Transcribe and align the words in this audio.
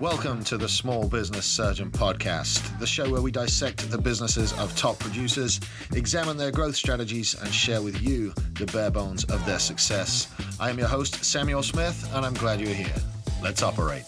Welcome 0.00 0.44
to 0.44 0.56
the 0.56 0.66
Small 0.66 1.06
Business 1.06 1.44
Surgeon 1.44 1.90
Podcast, 1.90 2.78
the 2.78 2.86
show 2.86 3.10
where 3.10 3.20
we 3.20 3.30
dissect 3.30 3.90
the 3.90 3.98
businesses 3.98 4.54
of 4.54 4.74
top 4.74 4.98
producers, 4.98 5.60
examine 5.92 6.38
their 6.38 6.50
growth 6.50 6.74
strategies, 6.74 7.34
and 7.34 7.52
share 7.52 7.82
with 7.82 8.00
you 8.00 8.32
the 8.58 8.64
bare 8.72 8.90
bones 8.90 9.24
of 9.24 9.44
their 9.44 9.58
success. 9.58 10.26
I 10.58 10.70
am 10.70 10.78
your 10.78 10.88
host, 10.88 11.22
Samuel 11.22 11.62
Smith, 11.62 12.10
and 12.14 12.24
I'm 12.24 12.32
glad 12.32 12.62
you're 12.62 12.70
here. 12.70 12.94
Let's 13.42 13.62
operate. 13.62 14.04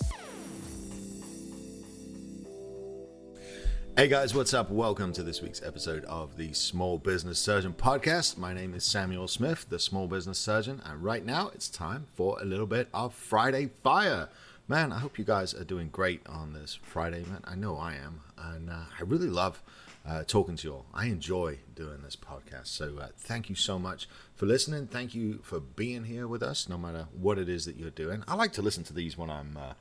Hey 3.95 4.09
guys, 4.09 4.35
what's 4.35 4.55
up? 4.55 4.71
Welcome 4.71 5.13
to 5.13 5.23
this 5.23 5.43
week's 5.43 5.63
episode 5.63 6.07
of 6.07 6.39
the 6.39 6.55
Small 6.55 6.97
Business 6.97 7.39
Surgeon 7.39 7.75
Podcast. 7.75 8.39
My 8.39 8.55
name 8.55 8.73
is 8.73 8.83
Samuel 8.85 9.29
Smith, 9.29 9.67
the 9.69 9.79
Small 9.79 10.09
Business 10.09 10.39
Surgeon, 10.39 10.81
and 10.87 11.05
right 11.05 11.23
now 11.23 11.51
it's 11.55 11.69
time 11.69 12.07
for 12.15 12.41
a 12.41 12.47
little 12.47 12.67
bit 12.67 12.89
of 12.95 13.13
Friday 13.13 13.69
Fire. 13.85 14.31
Man, 14.69 14.93
I 14.93 15.01
hope 15.01 15.19
you 15.19 15.25
guys 15.25 15.55
are 15.55 15.65
doing 15.65 15.89
great 15.89 16.25
on 16.29 16.53
this 16.53 16.79
Friday, 16.83 17.25
man. 17.25 17.41
I 17.45 17.57
know 17.57 17.77
I 17.77 17.95
am, 17.95 18.21
and 18.39 18.71
uh, 18.71 18.85
I 18.97 19.03
really 19.03 19.29
love 19.29 19.61
uh, 20.07 20.23
talking 20.23 20.55
to 20.57 20.69
you 20.69 20.75
all. 20.75 20.87
I 20.95 21.07
enjoy 21.07 21.59
doing 21.75 22.03
this 22.03 22.15
podcast. 22.15 22.69
So 22.69 22.97
uh, 22.99 23.09
thank 23.19 23.49
you 23.49 23.57
so 23.57 23.77
much 23.81 24.09
for 24.37 24.47
listening. 24.47 24.87
Thank 24.87 25.17
you 25.17 25.41
for 25.43 25.59
being 25.59 26.05
here 26.05 26.29
with 26.29 26.45
us, 26.45 26.69
no 26.69 26.79
matter 26.79 27.09
what 27.13 27.39
it 27.39 27.49
is 27.49 27.65
that 27.65 27.77
you're 27.77 27.91
doing. 27.91 28.23
I 28.29 28.37
like 28.37 28.53
to 28.53 28.63
listen 28.63 28.85
to 28.85 28.93
these 28.93 29.19
when 29.19 29.31
I'm 29.31 29.57
uh, 29.57 29.73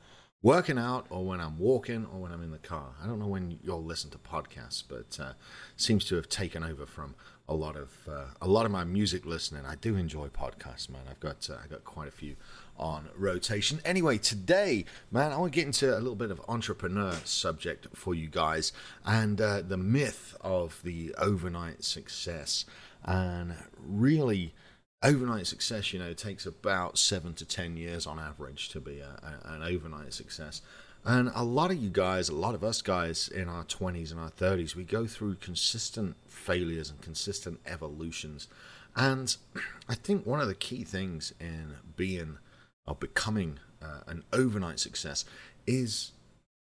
working 0.42 0.78
out 0.78 1.06
or 1.10 1.24
when 1.24 1.40
I'm 1.40 1.58
walking 1.58 2.04
or 2.12 2.20
when 2.20 2.32
I'm 2.32 2.42
in 2.42 2.50
the 2.50 2.58
car. 2.58 2.88
I 3.00 3.06
don't 3.06 3.20
know 3.20 3.28
when 3.28 3.60
you'll 3.62 3.84
listen 3.84 4.10
to 4.10 4.18
podcasts, 4.18 4.82
but 4.86 5.18
uh, 5.20 5.32
seems 5.76 6.04
to 6.06 6.16
have 6.16 6.28
taken 6.28 6.64
over 6.64 6.86
from 6.86 7.14
a 7.48 7.54
lot 7.54 7.76
of 7.76 7.90
uh, 8.10 8.26
a 8.40 8.48
lot 8.48 8.66
of 8.66 8.72
my 8.72 8.82
music 8.82 9.24
listening. 9.26 9.64
I 9.64 9.76
do 9.76 9.96
enjoy 9.96 10.28
podcasts, 10.28 10.88
man. 10.88 11.02
I've 11.08 11.20
got 11.20 11.48
uh, 11.48 11.58
I 11.62 11.68
got 11.68 11.84
quite 11.84 12.08
a 12.08 12.12
few 12.12 12.36
on 12.78 13.08
rotation. 13.16 13.80
Anyway, 13.84 14.18
today, 14.18 14.84
man, 15.10 15.32
I 15.32 15.36
want 15.36 15.52
to 15.52 15.56
get 15.56 15.66
into 15.66 15.92
a 15.92 15.98
little 15.98 16.14
bit 16.14 16.30
of 16.30 16.40
entrepreneur 16.48 17.12
subject 17.24 17.86
for 17.94 18.14
you 18.14 18.28
guys 18.28 18.72
and 19.04 19.40
uh, 19.40 19.62
the 19.62 19.76
myth 19.76 20.36
of 20.40 20.80
the 20.82 21.14
overnight 21.18 21.84
success 21.84 22.64
and 23.04 23.54
really 23.76 24.54
overnight 25.02 25.46
success, 25.46 25.92
you 25.92 25.98
know, 25.98 26.12
takes 26.12 26.46
about 26.46 26.98
seven 26.98 27.34
to 27.34 27.44
ten 27.44 27.76
years 27.76 28.06
on 28.06 28.18
average 28.18 28.68
to 28.70 28.80
be 28.80 29.00
a, 29.00 29.40
a, 29.44 29.54
an 29.54 29.62
overnight 29.62 30.12
success. 30.12 30.62
And 31.04 31.32
a 31.34 31.42
lot 31.42 31.72
of 31.72 31.82
you 31.82 31.90
guys, 31.90 32.28
a 32.28 32.34
lot 32.34 32.54
of 32.54 32.62
us 32.62 32.80
guys 32.80 33.26
in 33.28 33.48
our 33.48 33.64
20s 33.64 34.12
and 34.12 34.20
our 34.20 34.30
30s, 34.30 34.76
we 34.76 34.84
go 34.84 35.06
through 35.06 35.36
consistent 35.36 36.14
failures 36.28 36.90
and 36.90 37.00
consistent 37.00 37.58
evolutions. 37.66 38.46
And 38.94 39.36
I 39.88 39.96
think 39.96 40.26
one 40.26 40.40
of 40.40 40.46
the 40.46 40.54
key 40.54 40.84
things 40.84 41.34
in 41.40 41.74
being 41.96 42.38
or 42.86 42.94
becoming 42.94 43.58
uh, 43.80 44.00
an 44.06 44.24
overnight 44.32 44.80
success 44.80 45.24
is 45.66 46.12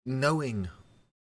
knowing 0.04 0.68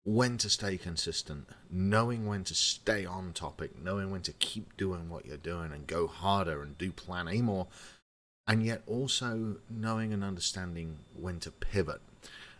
when 0.03 0.37
to 0.39 0.49
stay 0.49 0.77
consistent, 0.77 1.47
knowing 1.69 2.25
when 2.25 2.43
to 2.43 2.55
stay 2.55 3.05
on 3.05 3.33
topic, 3.33 3.79
knowing 3.81 4.09
when 4.09 4.21
to 4.21 4.33
keep 4.33 4.75
doing 4.75 5.09
what 5.09 5.25
you're 5.25 5.37
doing 5.37 5.71
and 5.71 5.85
go 5.85 6.07
harder 6.07 6.63
and 6.63 6.77
do 6.77 6.91
plan 6.91 7.27
A 7.27 7.41
more, 7.41 7.67
and 8.47 8.65
yet 8.65 8.81
also 8.87 9.57
knowing 9.69 10.11
and 10.11 10.23
understanding 10.23 10.99
when 11.15 11.39
to 11.41 11.51
pivot. 11.51 12.01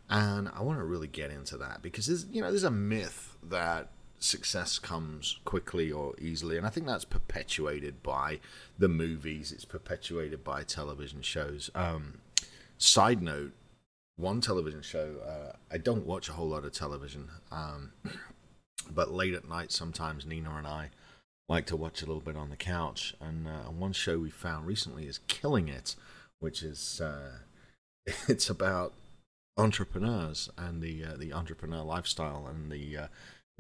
And 0.10 0.50
I 0.54 0.62
want 0.62 0.78
to 0.80 0.84
really 0.86 1.08
get 1.08 1.32
into 1.32 1.58
that 1.58 1.82
because 1.82 2.06
there's, 2.06 2.26
you 2.26 2.42
know, 2.42 2.50
there's 2.50 2.64
a 2.64 2.72
myth 2.72 3.38
that 3.44 3.90
success 4.22 4.80
comes 4.80 5.40
quickly 5.44 5.92
or 5.92 6.16
easily, 6.20 6.58
and 6.58 6.66
I 6.66 6.70
think 6.70 6.86
that's 6.86 7.06
perpetuated 7.06 8.02
by 8.04 8.40
the 8.78 8.88
movies. 8.88 9.52
It's 9.52 9.66
perpetuated 9.66 10.44
by 10.44 10.64
television 10.64 11.22
shows. 11.22 11.70
Um, 11.76 12.20
side 12.78 13.22
note: 13.22 13.52
one 14.16 14.40
television 14.40 14.82
show. 14.82 15.16
Uh, 15.26 15.56
I 15.72 15.78
don't 15.78 16.06
watch 16.06 16.30
a 16.30 16.34
whole 16.34 16.50
lot 16.50 16.64
of 16.64 16.72
television, 16.72 17.30
um, 17.52 17.92
but 18.90 19.12
late 19.12 19.34
at 19.34 19.50
night, 19.50 19.72
sometimes 19.72 20.26
Nina 20.26 20.52
and 20.56 20.68
I 20.68 20.92
like 21.50 21.66
to 21.66 21.76
watch 21.76 22.02
a 22.02 22.06
little 22.06 22.22
bit 22.22 22.38
on 22.38 22.50
the 22.50 22.56
couch. 22.56 23.14
And 23.20 23.48
uh, 23.48 23.72
one 23.72 23.92
show 23.92 24.20
we 24.20 24.30
found 24.30 24.66
recently 24.66 25.08
is 25.08 25.20
Killing 25.28 25.68
It, 25.68 25.96
which 26.40 26.64
is 26.64 27.02
uh, 27.02 27.40
it's 28.28 28.50
about 28.50 28.94
entrepreneurs 29.58 30.50
and 30.58 30.82
the 30.82 31.04
uh, 31.04 31.18
the 31.18 31.34
entrepreneur 31.34 31.84
lifestyle 31.84 32.48
and 32.48 32.72
the 32.72 32.98
uh, 32.98 33.08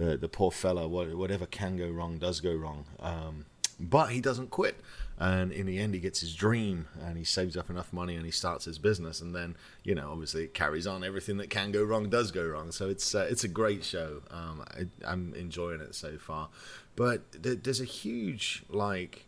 the 0.01 0.17
the 0.17 0.29
poor 0.29 0.51
fella. 0.51 0.87
Whatever 0.87 1.45
can 1.45 1.77
go 1.77 1.89
wrong 1.89 2.17
does 2.17 2.39
go 2.39 2.53
wrong. 2.53 2.85
Um, 2.99 3.45
but 3.79 4.07
he 4.11 4.21
doesn't 4.21 4.49
quit. 4.49 4.79
And 5.17 5.51
in 5.51 5.67
the 5.67 5.77
end 5.79 5.93
he 5.93 5.99
gets 5.99 6.21
his 6.21 6.33
dream 6.33 6.87
and 6.99 7.15
he 7.15 7.23
saves 7.23 7.55
up 7.55 7.69
enough 7.69 7.93
money 7.93 8.15
and 8.15 8.25
he 8.25 8.31
starts 8.31 8.65
his 8.65 8.79
business. 8.79 9.21
And 9.21 9.35
then 9.35 9.55
you 9.83 9.93
know 9.93 10.11
obviously 10.11 10.43
it 10.43 10.53
carries 10.53 10.87
on. 10.87 11.03
Everything 11.03 11.37
that 11.37 11.49
can 11.49 11.71
go 11.71 11.83
wrong 11.83 12.09
does 12.09 12.31
go 12.31 12.45
wrong. 12.45 12.71
So 12.71 12.89
it's 12.89 13.13
uh, 13.13 13.27
it's 13.29 13.43
a 13.43 13.47
great 13.47 13.83
show. 13.83 14.21
Um, 14.31 14.63
I, 15.05 15.11
am 15.11 15.33
enjoying 15.35 15.81
it 15.81 15.93
so 15.93 16.17
far. 16.17 16.49
But 16.95 17.43
th- 17.43 17.59
there's 17.63 17.81
a 17.81 17.85
huge 17.85 18.63
like 18.69 19.27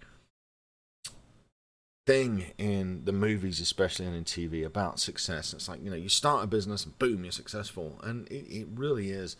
thing 2.06 2.52
in 2.58 3.06
the 3.06 3.14
movies 3.14 3.62
especially 3.62 4.06
and 4.06 4.16
in 4.16 4.24
tv 4.24 4.66
about 4.66 5.00
success. 5.00 5.54
It's 5.54 5.70
like 5.70 5.84
you 5.84 5.92
know 5.92 5.96
you 5.96 6.10
start 6.10 6.44
a 6.44 6.48
business 6.48 6.86
and 6.86 6.98
boom 6.98 7.24
you're 7.24 7.32
successful. 7.32 8.00
And 8.04 8.28
it, 8.30 8.46
it 8.50 8.68
really 8.74 9.12
is 9.12 9.36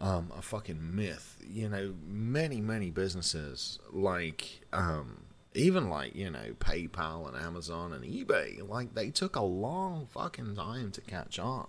um, 0.00 0.32
a 0.36 0.42
fucking 0.42 0.94
myth. 0.94 1.36
You 1.46 1.68
know 1.68 1.94
many 2.06 2.60
many 2.60 2.90
businesses 2.90 3.78
like 3.92 4.60
um, 4.72 5.24
even 5.54 5.88
like 5.88 6.14
you 6.14 6.30
know 6.30 6.54
PayPal 6.60 7.28
and 7.28 7.36
Amazon 7.36 7.92
and 7.92 8.04
eBay, 8.04 8.66
like 8.66 8.94
they 8.94 9.10
took 9.10 9.36
a 9.36 9.42
long 9.42 10.06
fucking 10.10 10.54
time 10.56 10.90
to 10.92 11.00
catch 11.00 11.38
on, 11.38 11.66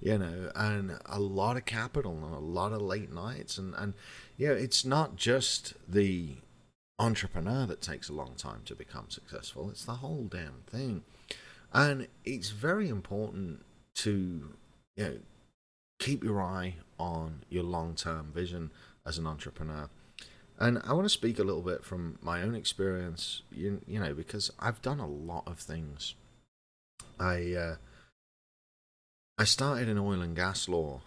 you 0.00 0.18
know, 0.18 0.50
and 0.54 0.98
a 1.06 1.20
lot 1.20 1.56
of 1.56 1.64
capital 1.64 2.12
and 2.24 2.34
a 2.34 2.38
lot 2.38 2.72
of 2.72 2.80
late 2.80 3.12
nights, 3.12 3.58
and 3.58 3.74
and 3.74 3.94
yeah, 4.36 4.50
it's 4.50 4.84
not 4.84 5.16
just 5.16 5.74
the 5.88 6.36
entrepreneur 6.98 7.66
that 7.66 7.80
takes 7.80 8.08
a 8.08 8.12
long 8.12 8.34
time 8.36 8.62
to 8.64 8.74
become 8.74 9.10
successful; 9.10 9.70
it's 9.70 9.84
the 9.84 9.96
whole 9.96 10.24
damn 10.24 10.62
thing, 10.66 11.02
and 11.72 12.08
it's 12.24 12.50
very 12.50 12.88
important 12.88 13.64
to 13.94 14.54
you 14.96 15.04
know 15.04 15.18
keep 16.00 16.24
your 16.24 16.42
eye 16.42 16.74
on 16.98 17.44
your 17.48 17.62
long 17.62 17.94
term 17.94 18.32
vision 18.34 18.72
as 19.06 19.18
an 19.18 19.26
entrepreneur 19.26 19.88
and 20.60 20.78
I 20.84 20.92
want 20.92 21.06
to 21.06 21.10
speak 21.10 21.38
a 21.38 21.42
little 21.42 21.62
bit 21.62 21.84
from 21.84 22.18
my 22.20 22.42
own 22.42 22.54
experience, 22.54 23.42
you, 23.50 23.80
you 23.86 23.98
know, 23.98 24.12
because 24.12 24.50
I've 24.60 24.82
done 24.82 25.00
a 25.00 25.06
lot 25.06 25.44
of 25.46 25.58
things. 25.58 26.14
I 27.18 27.54
uh, 27.54 27.76
I 29.38 29.44
started 29.44 29.88
in 29.88 29.98
oil 29.98 30.20
and 30.20 30.36
gas 30.36 30.68
law. 30.68 31.00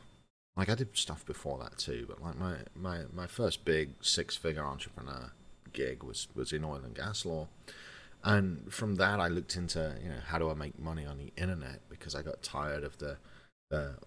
Like 0.58 0.70
I 0.70 0.76
did 0.76 0.98
stuff 0.98 1.24
before 1.24 1.60
that 1.60 1.78
too, 1.78 2.06
but 2.10 2.22
like 2.22 2.36
my 2.36 2.56
my, 2.76 3.02
my 3.14 3.28
first 3.28 3.64
big 3.64 3.92
six 4.02 4.36
figure 4.36 4.66
entrepreneur 4.66 5.32
gig 5.72 6.04
was 6.04 6.28
was 6.34 6.52
in 6.52 6.64
oil 6.64 6.82
and 6.84 6.96
gas 6.96 7.24
law. 7.24 7.48
And 8.24 8.74
from 8.74 8.96
that 8.96 9.20
I 9.20 9.28
looked 9.28 9.56
into, 9.56 9.98
you 10.02 10.10
know, 10.10 10.22
how 10.26 10.40
do 10.40 10.50
I 10.50 10.56
make 10.56 10.80
money 10.80 11.06
on 11.06 11.20
the 11.20 11.32
internet 11.40 11.82
because 11.90 12.16
I 12.16 12.24
got 12.24 12.42
tired 12.42 12.84
of 12.84 12.98
the 12.98 13.18
the 13.70 13.98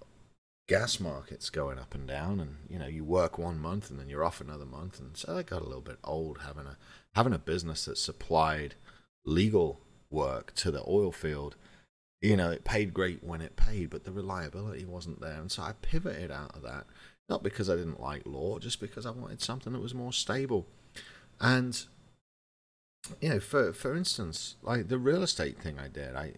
gas 0.66 0.98
markets 0.98 1.48
going 1.48 1.78
up 1.78 1.94
and 1.94 2.08
down 2.08 2.40
and 2.40 2.56
you 2.68 2.78
know 2.78 2.86
you 2.86 3.04
work 3.04 3.38
one 3.38 3.58
month 3.58 3.88
and 3.88 4.00
then 4.00 4.08
you're 4.08 4.24
off 4.24 4.40
another 4.40 4.64
month. 4.64 4.98
And 4.98 5.16
so 5.16 5.36
I 5.36 5.42
got 5.42 5.62
a 5.62 5.66
little 5.66 5.80
bit 5.80 5.98
old 6.04 6.40
having 6.44 6.66
a 6.66 6.76
having 7.14 7.32
a 7.32 7.38
business 7.38 7.84
that 7.84 7.98
supplied 7.98 8.74
legal 9.24 9.80
work 10.10 10.54
to 10.56 10.70
the 10.70 10.82
oil 10.88 11.12
field. 11.12 11.56
You 12.20 12.36
know 12.36 12.50
it 12.50 12.64
paid 12.64 12.94
great 12.94 13.22
when 13.22 13.40
it 13.40 13.56
paid 13.56 13.90
but 13.90 14.04
the 14.04 14.12
reliability 14.12 14.84
wasn't 14.84 15.20
there. 15.20 15.40
And 15.40 15.50
so 15.50 15.62
I 15.62 15.72
pivoted 15.82 16.30
out 16.30 16.54
of 16.56 16.62
that 16.62 16.86
not 17.28 17.42
because 17.42 17.68
I 17.68 17.76
didn't 17.76 18.00
like 18.00 18.22
law 18.24 18.58
just 18.58 18.80
because 18.80 19.06
I 19.06 19.10
wanted 19.10 19.40
something 19.40 19.72
that 19.72 19.82
was 19.82 19.94
more 19.94 20.12
stable. 20.12 20.66
And 21.40 21.80
you 23.20 23.28
know 23.28 23.40
for 23.40 23.72
for 23.72 23.94
instance 23.94 24.56
like 24.62 24.88
the 24.88 24.98
real 24.98 25.22
estate 25.22 25.60
thing 25.60 25.78
I 25.78 25.86
did 25.86 26.16
I 26.16 26.32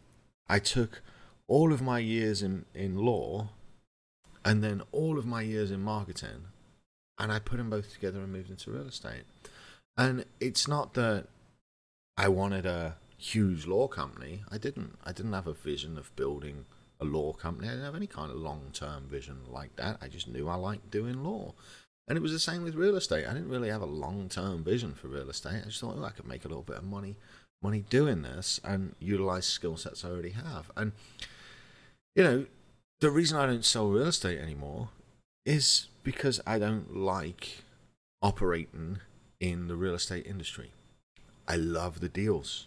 I 0.48 0.58
took 0.58 1.00
all 1.46 1.72
of 1.72 1.80
my 1.80 1.98
years 1.98 2.42
in 2.42 2.66
in 2.74 2.98
law 2.98 3.48
and 4.48 4.64
then 4.64 4.80
all 4.92 5.18
of 5.18 5.26
my 5.26 5.42
years 5.42 5.70
in 5.70 5.82
marketing, 5.82 6.46
and 7.18 7.30
I 7.30 7.38
put 7.38 7.58
them 7.58 7.68
both 7.68 7.92
together 7.92 8.20
and 8.20 8.32
moved 8.32 8.48
into 8.48 8.70
real 8.70 8.88
estate. 8.88 9.24
And 9.98 10.24
it's 10.40 10.66
not 10.66 10.94
that 10.94 11.26
I 12.16 12.28
wanted 12.28 12.64
a 12.64 12.96
huge 13.18 13.66
law 13.66 13.88
company. 13.88 14.44
I 14.50 14.56
didn't. 14.56 14.96
I 15.04 15.12
didn't 15.12 15.34
have 15.34 15.46
a 15.46 15.52
vision 15.52 15.98
of 15.98 16.16
building 16.16 16.64
a 16.98 17.04
law 17.04 17.34
company. 17.34 17.68
I 17.68 17.72
didn't 17.72 17.84
have 17.84 17.94
any 17.94 18.06
kind 18.06 18.30
of 18.30 18.38
long 18.38 18.70
term 18.72 19.06
vision 19.06 19.40
like 19.50 19.76
that. 19.76 19.98
I 20.00 20.08
just 20.08 20.28
knew 20.28 20.48
I 20.48 20.54
liked 20.54 20.90
doing 20.90 21.22
law. 21.22 21.52
And 22.08 22.16
it 22.16 22.22
was 22.22 22.32
the 22.32 22.38
same 22.38 22.62
with 22.62 22.74
real 22.74 22.96
estate. 22.96 23.26
I 23.26 23.34
didn't 23.34 23.50
really 23.50 23.68
have 23.68 23.82
a 23.82 23.86
long 23.86 24.30
term 24.30 24.64
vision 24.64 24.94
for 24.94 25.08
real 25.08 25.28
estate. 25.28 25.60
I 25.62 25.68
just 25.68 25.82
thought, 25.82 25.98
oh, 25.98 26.04
I 26.04 26.10
could 26.10 26.26
make 26.26 26.46
a 26.46 26.48
little 26.48 26.62
bit 26.62 26.78
of 26.78 26.84
money 26.84 27.16
money 27.60 27.84
doing 27.90 28.22
this 28.22 28.60
and 28.64 28.94
utilize 28.98 29.44
skill 29.44 29.76
sets 29.76 30.04
I 30.04 30.08
already 30.08 30.30
have. 30.30 30.70
And 30.74 30.92
you 32.14 32.24
know, 32.24 32.46
the 33.00 33.10
reason 33.10 33.38
I 33.38 33.46
don't 33.46 33.64
sell 33.64 33.88
real 33.88 34.06
estate 34.06 34.38
anymore 34.38 34.88
is 35.46 35.86
because 36.02 36.40
I 36.46 36.58
don't 36.58 36.96
like 36.96 37.64
operating 38.22 38.98
in 39.40 39.68
the 39.68 39.76
real 39.76 39.94
estate 39.94 40.26
industry. 40.26 40.72
I 41.46 41.56
love 41.56 42.00
the 42.00 42.08
deals. 42.08 42.66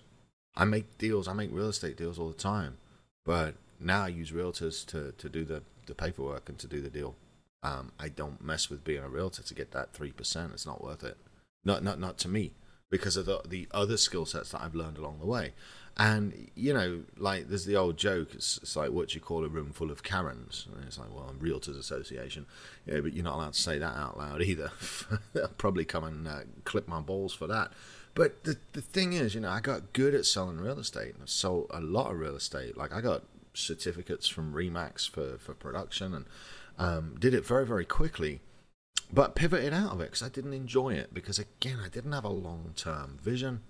I 0.55 0.65
make 0.65 0.97
deals, 0.97 1.27
I 1.27 1.33
make 1.33 1.49
real 1.51 1.69
estate 1.69 1.97
deals 1.97 2.17
all 2.17 2.29
the 2.29 2.33
time. 2.33 2.77
But 3.25 3.55
now 3.79 4.05
I 4.05 4.07
use 4.07 4.31
realtors 4.31 4.85
to, 4.87 5.13
to 5.17 5.29
do 5.29 5.43
the, 5.43 5.63
the 5.85 5.95
paperwork 5.95 6.49
and 6.49 6.57
to 6.59 6.67
do 6.67 6.81
the 6.81 6.89
deal. 6.89 7.15
Um, 7.63 7.91
I 7.99 8.09
don't 8.09 8.43
mess 8.43 8.69
with 8.69 8.83
being 8.83 9.03
a 9.03 9.09
realtor 9.09 9.43
to 9.43 9.53
get 9.53 9.71
that 9.71 9.93
three 9.93 10.11
percent. 10.11 10.53
It's 10.53 10.65
not 10.65 10.83
worth 10.83 11.03
it. 11.03 11.17
Not 11.63 11.83
not 11.83 11.99
not 11.99 12.17
to 12.19 12.27
me 12.27 12.53
because 12.89 13.15
of 13.15 13.27
the 13.27 13.41
the 13.47 13.67
other 13.71 13.97
skill 13.97 14.25
sets 14.25 14.51
that 14.51 14.61
I've 14.61 14.73
learned 14.73 14.97
along 14.97 15.19
the 15.19 15.27
way. 15.27 15.53
And 15.97 16.49
you 16.55 16.73
know, 16.73 17.03
like 17.17 17.49
there's 17.49 17.65
the 17.65 17.75
old 17.75 17.97
joke. 17.97 18.33
It's, 18.33 18.57
it's 18.57 18.75
like 18.75 18.91
what 18.91 19.13
you 19.13 19.21
call 19.21 19.45
a 19.45 19.49
room 19.49 19.71
full 19.71 19.91
of 19.91 20.03
Karens. 20.03 20.67
And 20.73 20.83
it's 20.85 20.97
like, 20.97 21.13
well, 21.13 21.27
I'm 21.29 21.39
Realtors 21.39 21.77
Association, 21.77 22.45
yeah, 22.85 23.01
but 23.01 23.13
you're 23.13 23.23
not 23.23 23.35
allowed 23.35 23.53
to 23.53 23.61
say 23.61 23.77
that 23.77 23.95
out 23.95 24.17
loud 24.17 24.41
either. 24.41 24.71
They'll 25.33 25.49
probably 25.49 25.85
come 25.85 26.03
and 26.03 26.27
uh, 26.27 26.39
clip 26.63 26.87
my 26.87 27.01
balls 27.01 27.33
for 27.33 27.47
that. 27.47 27.71
But 28.13 28.43
the 28.43 28.57
the 28.73 28.81
thing 28.81 29.13
is, 29.13 29.35
you 29.35 29.41
know, 29.41 29.49
I 29.49 29.59
got 29.59 29.93
good 29.93 30.15
at 30.15 30.25
selling 30.25 30.59
real 30.59 30.79
estate. 30.79 31.15
I 31.21 31.25
sold 31.25 31.67
a 31.71 31.81
lot 31.81 32.11
of 32.11 32.19
real 32.19 32.35
estate. 32.35 32.77
Like 32.77 32.93
I 32.93 33.01
got 33.01 33.23
certificates 33.53 34.27
from 34.27 34.53
Remax 34.53 35.09
for 35.09 35.37
for 35.37 35.53
production 35.53 36.13
and 36.13 36.25
um, 36.77 37.15
did 37.19 37.33
it 37.33 37.45
very 37.45 37.65
very 37.65 37.83
quickly 37.85 38.39
but 39.13 39.35
pivoted 39.35 39.73
out 39.73 39.91
of 39.91 40.01
it 40.01 40.05
because 40.05 40.23
I 40.23 40.29
didn't 40.29 40.53
enjoy 40.53 40.93
it 40.93 41.13
because 41.13 41.37
again 41.39 41.79
I 41.83 41.89
didn't 41.89 42.13
have 42.13 42.23
a 42.23 42.29
long 42.29 42.73
term 42.75 43.19
vision. 43.21 43.61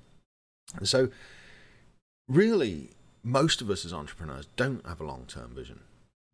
So 0.83 1.09
really, 2.27 2.91
most 3.23 3.61
of 3.61 3.69
us 3.69 3.85
as 3.85 3.93
entrepreneurs 3.93 4.47
don't 4.55 4.85
have 4.85 5.01
a 5.01 5.05
long 5.05 5.25
term 5.27 5.53
vision. 5.55 5.81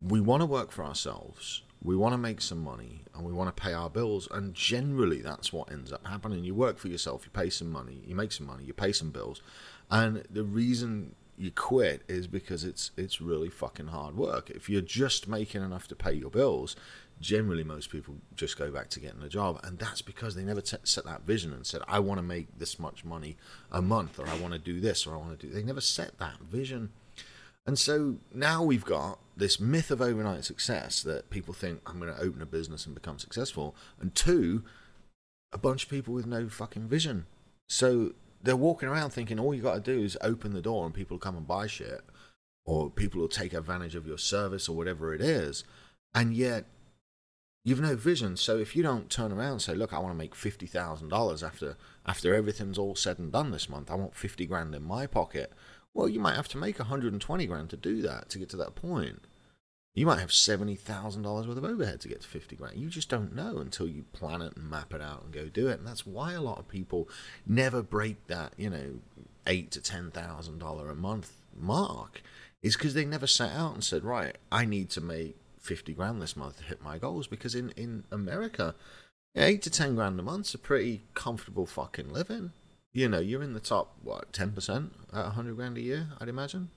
We 0.00 0.20
want 0.20 0.42
to 0.42 0.46
work 0.46 0.70
for 0.70 0.84
ourselves, 0.84 1.62
we 1.82 1.96
want 1.96 2.12
to 2.12 2.18
make 2.18 2.40
some 2.40 2.62
money, 2.62 3.02
and 3.14 3.24
we 3.24 3.32
want 3.32 3.54
to 3.54 3.62
pay 3.62 3.72
our 3.72 3.90
bills. 3.90 4.28
And 4.30 4.54
generally, 4.54 5.20
that's 5.20 5.52
what 5.52 5.70
ends 5.70 5.92
up 5.92 6.06
happening. 6.06 6.44
You 6.44 6.54
work 6.54 6.78
for 6.78 6.88
yourself, 6.88 7.24
you 7.24 7.30
pay 7.30 7.50
some 7.50 7.70
money, 7.70 8.02
you 8.06 8.14
make 8.14 8.32
some 8.32 8.46
money, 8.46 8.64
you 8.64 8.72
pay 8.72 8.92
some 8.92 9.10
bills. 9.10 9.42
And 9.90 10.24
the 10.30 10.44
reason 10.44 11.14
you 11.36 11.52
quit 11.52 12.02
is 12.08 12.26
because 12.26 12.64
it's 12.64 12.90
it's 12.96 13.20
really 13.20 13.48
fucking 13.48 13.88
hard 13.88 14.16
work. 14.16 14.50
If 14.50 14.68
you're 14.68 14.80
just 14.80 15.28
making 15.28 15.62
enough 15.62 15.86
to 15.88 15.94
pay 15.94 16.12
your 16.12 16.30
bills, 16.30 16.74
generally 17.20 17.64
most 17.64 17.90
people 17.90 18.14
just 18.36 18.56
go 18.56 18.70
back 18.70 18.88
to 18.88 19.00
getting 19.00 19.22
a 19.22 19.28
job 19.28 19.58
and 19.64 19.78
that's 19.78 20.02
because 20.02 20.34
they 20.34 20.42
never 20.42 20.60
t- 20.60 20.76
set 20.84 21.04
that 21.04 21.22
vision 21.22 21.52
and 21.52 21.66
said 21.66 21.82
i 21.88 21.98
want 21.98 22.18
to 22.18 22.22
make 22.22 22.46
this 22.58 22.78
much 22.78 23.04
money 23.04 23.36
a 23.72 23.82
month 23.82 24.18
or 24.18 24.28
i 24.28 24.36
want 24.38 24.52
to 24.52 24.58
do 24.58 24.80
this 24.80 25.06
or 25.06 25.14
i 25.14 25.16
want 25.16 25.38
to 25.38 25.46
do 25.46 25.52
they 25.52 25.62
never 25.62 25.80
set 25.80 26.18
that 26.18 26.40
vision. 26.40 26.90
And 27.66 27.78
so 27.78 28.16
now 28.32 28.62
we've 28.62 28.84
got 28.84 29.18
this 29.36 29.60
myth 29.60 29.90
of 29.90 30.00
overnight 30.00 30.46
success 30.46 31.02
that 31.02 31.28
people 31.28 31.52
think 31.52 31.80
i'm 31.86 32.00
going 32.00 32.14
to 32.14 32.20
open 32.20 32.40
a 32.40 32.46
business 32.46 32.86
and 32.86 32.94
become 32.94 33.18
successful 33.18 33.76
and 34.00 34.14
two 34.14 34.64
a 35.52 35.58
bunch 35.58 35.84
of 35.84 35.90
people 35.90 36.14
with 36.14 36.26
no 36.26 36.48
fucking 36.48 36.88
vision. 36.88 37.26
So 37.68 38.12
they're 38.42 38.56
walking 38.56 38.88
around 38.88 39.10
thinking 39.10 39.38
all 39.38 39.54
you 39.54 39.62
got 39.62 39.74
to 39.74 39.80
do 39.80 40.02
is 40.02 40.16
open 40.20 40.52
the 40.52 40.62
door 40.62 40.84
and 40.84 40.94
people 40.94 41.18
come 41.18 41.36
and 41.36 41.46
buy 41.46 41.66
shit 41.66 42.02
or 42.64 42.90
people 42.90 43.20
will 43.20 43.28
take 43.28 43.52
advantage 43.52 43.94
of 43.94 44.06
your 44.06 44.18
service 44.18 44.68
or 44.68 44.76
whatever 44.76 45.14
it 45.14 45.20
is. 45.20 45.64
And 46.14 46.34
yet 46.34 46.66
you've 47.68 47.80
no 47.80 47.96
vision. 47.96 48.36
So 48.36 48.56
if 48.56 48.74
you 48.74 48.82
don't 48.82 49.10
turn 49.10 49.32
around 49.32 49.52
and 49.52 49.62
say, 49.62 49.74
"Look, 49.74 49.92
I 49.92 49.98
want 49.98 50.12
to 50.14 50.18
make 50.18 50.34
fifty 50.34 50.66
thousand 50.66 51.08
dollars 51.08 51.42
after 51.42 51.76
after 52.06 52.34
everything's 52.34 52.78
all 52.78 52.94
said 52.94 53.18
and 53.18 53.30
done 53.30 53.50
this 53.50 53.68
month. 53.68 53.90
I 53.90 53.94
want 53.94 54.14
fifty 54.14 54.46
grand 54.46 54.74
in 54.74 54.82
my 54.82 55.06
pocket." 55.06 55.52
Well, 55.94 56.08
you 56.08 56.20
might 56.20 56.36
have 56.36 56.48
to 56.48 56.58
make 56.58 56.78
one 56.78 56.88
hundred 56.88 57.12
and 57.12 57.20
twenty 57.20 57.46
grand 57.46 57.70
to 57.70 57.76
do 57.76 58.02
that 58.02 58.28
to 58.30 58.38
get 58.38 58.48
to 58.50 58.56
that 58.58 58.74
point. 58.74 59.20
You 59.94 60.06
might 60.06 60.20
have 60.20 60.32
seventy 60.32 60.76
thousand 60.76 61.22
dollars 61.22 61.46
worth 61.46 61.58
of 61.58 61.64
overhead 61.64 62.00
to 62.02 62.08
get 62.08 62.20
to 62.22 62.28
fifty 62.28 62.56
grand. 62.56 62.78
You 62.78 62.88
just 62.88 63.08
don't 63.08 63.34
know 63.34 63.58
until 63.58 63.88
you 63.88 64.04
plan 64.12 64.42
it 64.42 64.56
and 64.56 64.70
map 64.70 64.94
it 64.94 65.02
out 65.02 65.24
and 65.24 65.32
go 65.32 65.46
do 65.48 65.68
it. 65.68 65.78
And 65.78 65.86
that's 65.86 66.06
why 66.06 66.32
a 66.32 66.40
lot 66.40 66.58
of 66.58 66.68
people 66.68 67.08
never 67.46 67.82
break 67.82 68.26
that, 68.28 68.54
you 68.56 68.70
know, 68.70 69.00
eight 69.46 69.70
to 69.72 69.80
ten 69.80 70.10
thousand 70.10 70.58
dollar 70.58 70.88
a 70.88 70.94
month 70.94 71.32
mark. 71.54 72.22
Is 72.62 72.76
because 72.76 72.94
they 72.94 73.04
never 73.04 73.26
set 73.26 73.52
out 73.52 73.74
and 73.74 73.84
said, 73.84 74.04
right, 74.04 74.36
I 74.50 74.64
need 74.64 74.90
to 74.90 75.00
make 75.00 75.36
50 75.68 75.92
grand 75.92 76.22
this 76.22 76.34
month 76.34 76.58
to 76.58 76.64
hit 76.64 76.82
my 76.82 76.96
goals 76.96 77.26
because 77.26 77.54
in, 77.54 77.70
in 77.76 78.04
America, 78.10 78.74
eight 79.36 79.60
to 79.62 79.70
10 79.70 79.94
grand 79.96 80.18
a 80.18 80.22
month's 80.22 80.54
a 80.54 80.58
pretty 80.58 81.02
comfortable 81.12 81.66
fucking 81.66 82.10
living. 82.10 82.52
You 82.94 83.06
know, 83.10 83.20
you're 83.20 83.42
in 83.42 83.52
the 83.52 83.60
top, 83.60 83.94
what, 84.02 84.32
10% 84.32 84.90
at 85.12 85.24
100 85.24 85.56
grand 85.56 85.76
a 85.76 85.82
year, 85.82 86.08
I'd 86.18 86.30
imagine? 86.30 86.70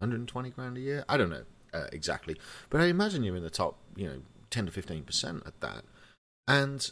120 0.00 0.50
grand 0.50 0.76
a 0.76 0.80
year? 0.80 1.04
I 1.08 1.16
don't 1.16 1.30
know 1.30 1.44
uh, 1.72 1.86
exactly. 1.92 2.36
But 2.68 2.82
I 2.82 2.86
imagine 2.86 3.24
you're 3.24 3.36
in 3.36 3.42
the 3.42 3.48
top, 3.48 3.78
you 3.96 4.06
know, 4.06 4.20
10 4.50 4.66
to 4.66 4.72
15% 4.72 5.46
at 5.46 5.60
that. 5.62 5.84
And 6.46 6.90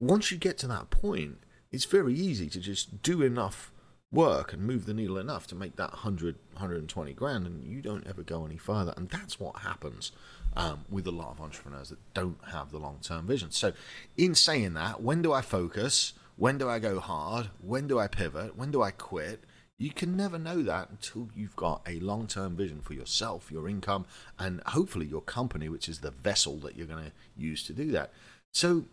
once 0.00 0.32
you 0.32 0.36
get 0.36 0.58
to 0.58 0.66
that 0.66 0.90
point, 0.90 1.38
it's 1.70 1.84
very 1.84 2.14
easy 2.14 2.48
to 2.50 2.58
just 2.58 3.02
do 3.02 3.22
enough 3.22 3.70
work 4.12 4.52
and 4.52 4.62
move 4.62 4.86
the 4.86 4.94
needle 4.94 5.18
enough 5.18 5.46
to 5.46 5.54
make 5.54 5.76
that 5.76 5.92
100 5.92 6.36
120 6.54 7.12
grand 7.12 7.46
and 7.46 7.62
you 7.62 7.80
don't 7.80 8.06
ever 8.08 8.22
go 8.22 8.44
any 8.44 8.56
further 8.56 8.92
and 8.96 9.08
that's 9.08 9.38
what 9.38 9.60
happens 9.60 10.10
um, 10.56 10.84
with 10.90 11.06
a 11.06 11.12
lot 11.12 11.30
of 11.30 11.40
entrepreneurs 11.40 11.90
that 11.90 11.98
don't 12.14 12.38
have 12.50 12.70
the 12.70 12.78
long-term 12.78 13.26
vision. 13.26 13.50
So 13.50 13.72
in 14.16 14.34
saying 14.34 14.74
that 14.74 15.02
when 15.02 15.22
do 15.22 15.32
i 15.32 15.40
focus? 15.40 16.12
When 16.36 16.58
do 16.58 16.68
i 16.68 16.78
go 16.78 17.00
hard? 17.00 17.50
When 17.60 17.86
do 17.86 17.98
i 17.98 18.06
pivot? 18.06 18.56
When 18.56 18.70
do 18.70 18.82
i 18.82 18.90
quit? 18.90 19.44
You 19.78 19.90
can 19.90 20.16
never 20.16 20.38
know 20.38 20.62
that 20.62 20.90
until 20.90 21.28
you've 21.34 21.56
got 21.56 21.82
a 21.86 22.00
long-term 22.00 22.56
vision 22.56 22.80
for 22.82 22.92
yourself 22.92 23.50
your 23.50 23.68
income 23.68 24.04
and 24.38 24.60
hopefully 24.66 25.06
your 25.06 25.22
company 25.22 25.68
which 25.68 25.88
is 25.88 26.00
the 26.00 26.10
vessel 26.10 26.56
that 26.58 26.76
you're 26.76 26.86
going 26.86 27.04
to 27.04 27.12
use 27.36 27.64
to 27.64 27.72
do 27.72 27.90
that. 27.92 28.12
So 28.52 28.84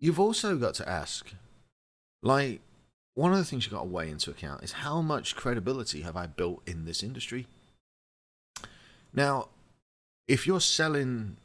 you've 0.00 0.20
also 0.20 0.56
got 0.56 0.74
to 0.74 0.88
ask 0.88 1.32
like 2.22 2.60
one 3.14 3.32
of 3.32 3.38
the 3.38 3.44
things 3.44 3.64
you've 3.64 3.72
got 3.72 3.82
to 3.82 3.88
weigh 3.88 4.10
into 4.10 4.30
account 4.30 4.64
is 4.64 4.72
how 4.72 5.00
much 5.00 5.36
credibility 5.36 6.02
have 6.02 6.16
I 6.16 6.26
built 6.26 6.62
in 6.66 6.84
this 6.84 7.02
industry? 7.02 7.46
Now, 9.12 9.48
if 10.28 10.46
you're 10.46 10.60
selling 10.60 11.36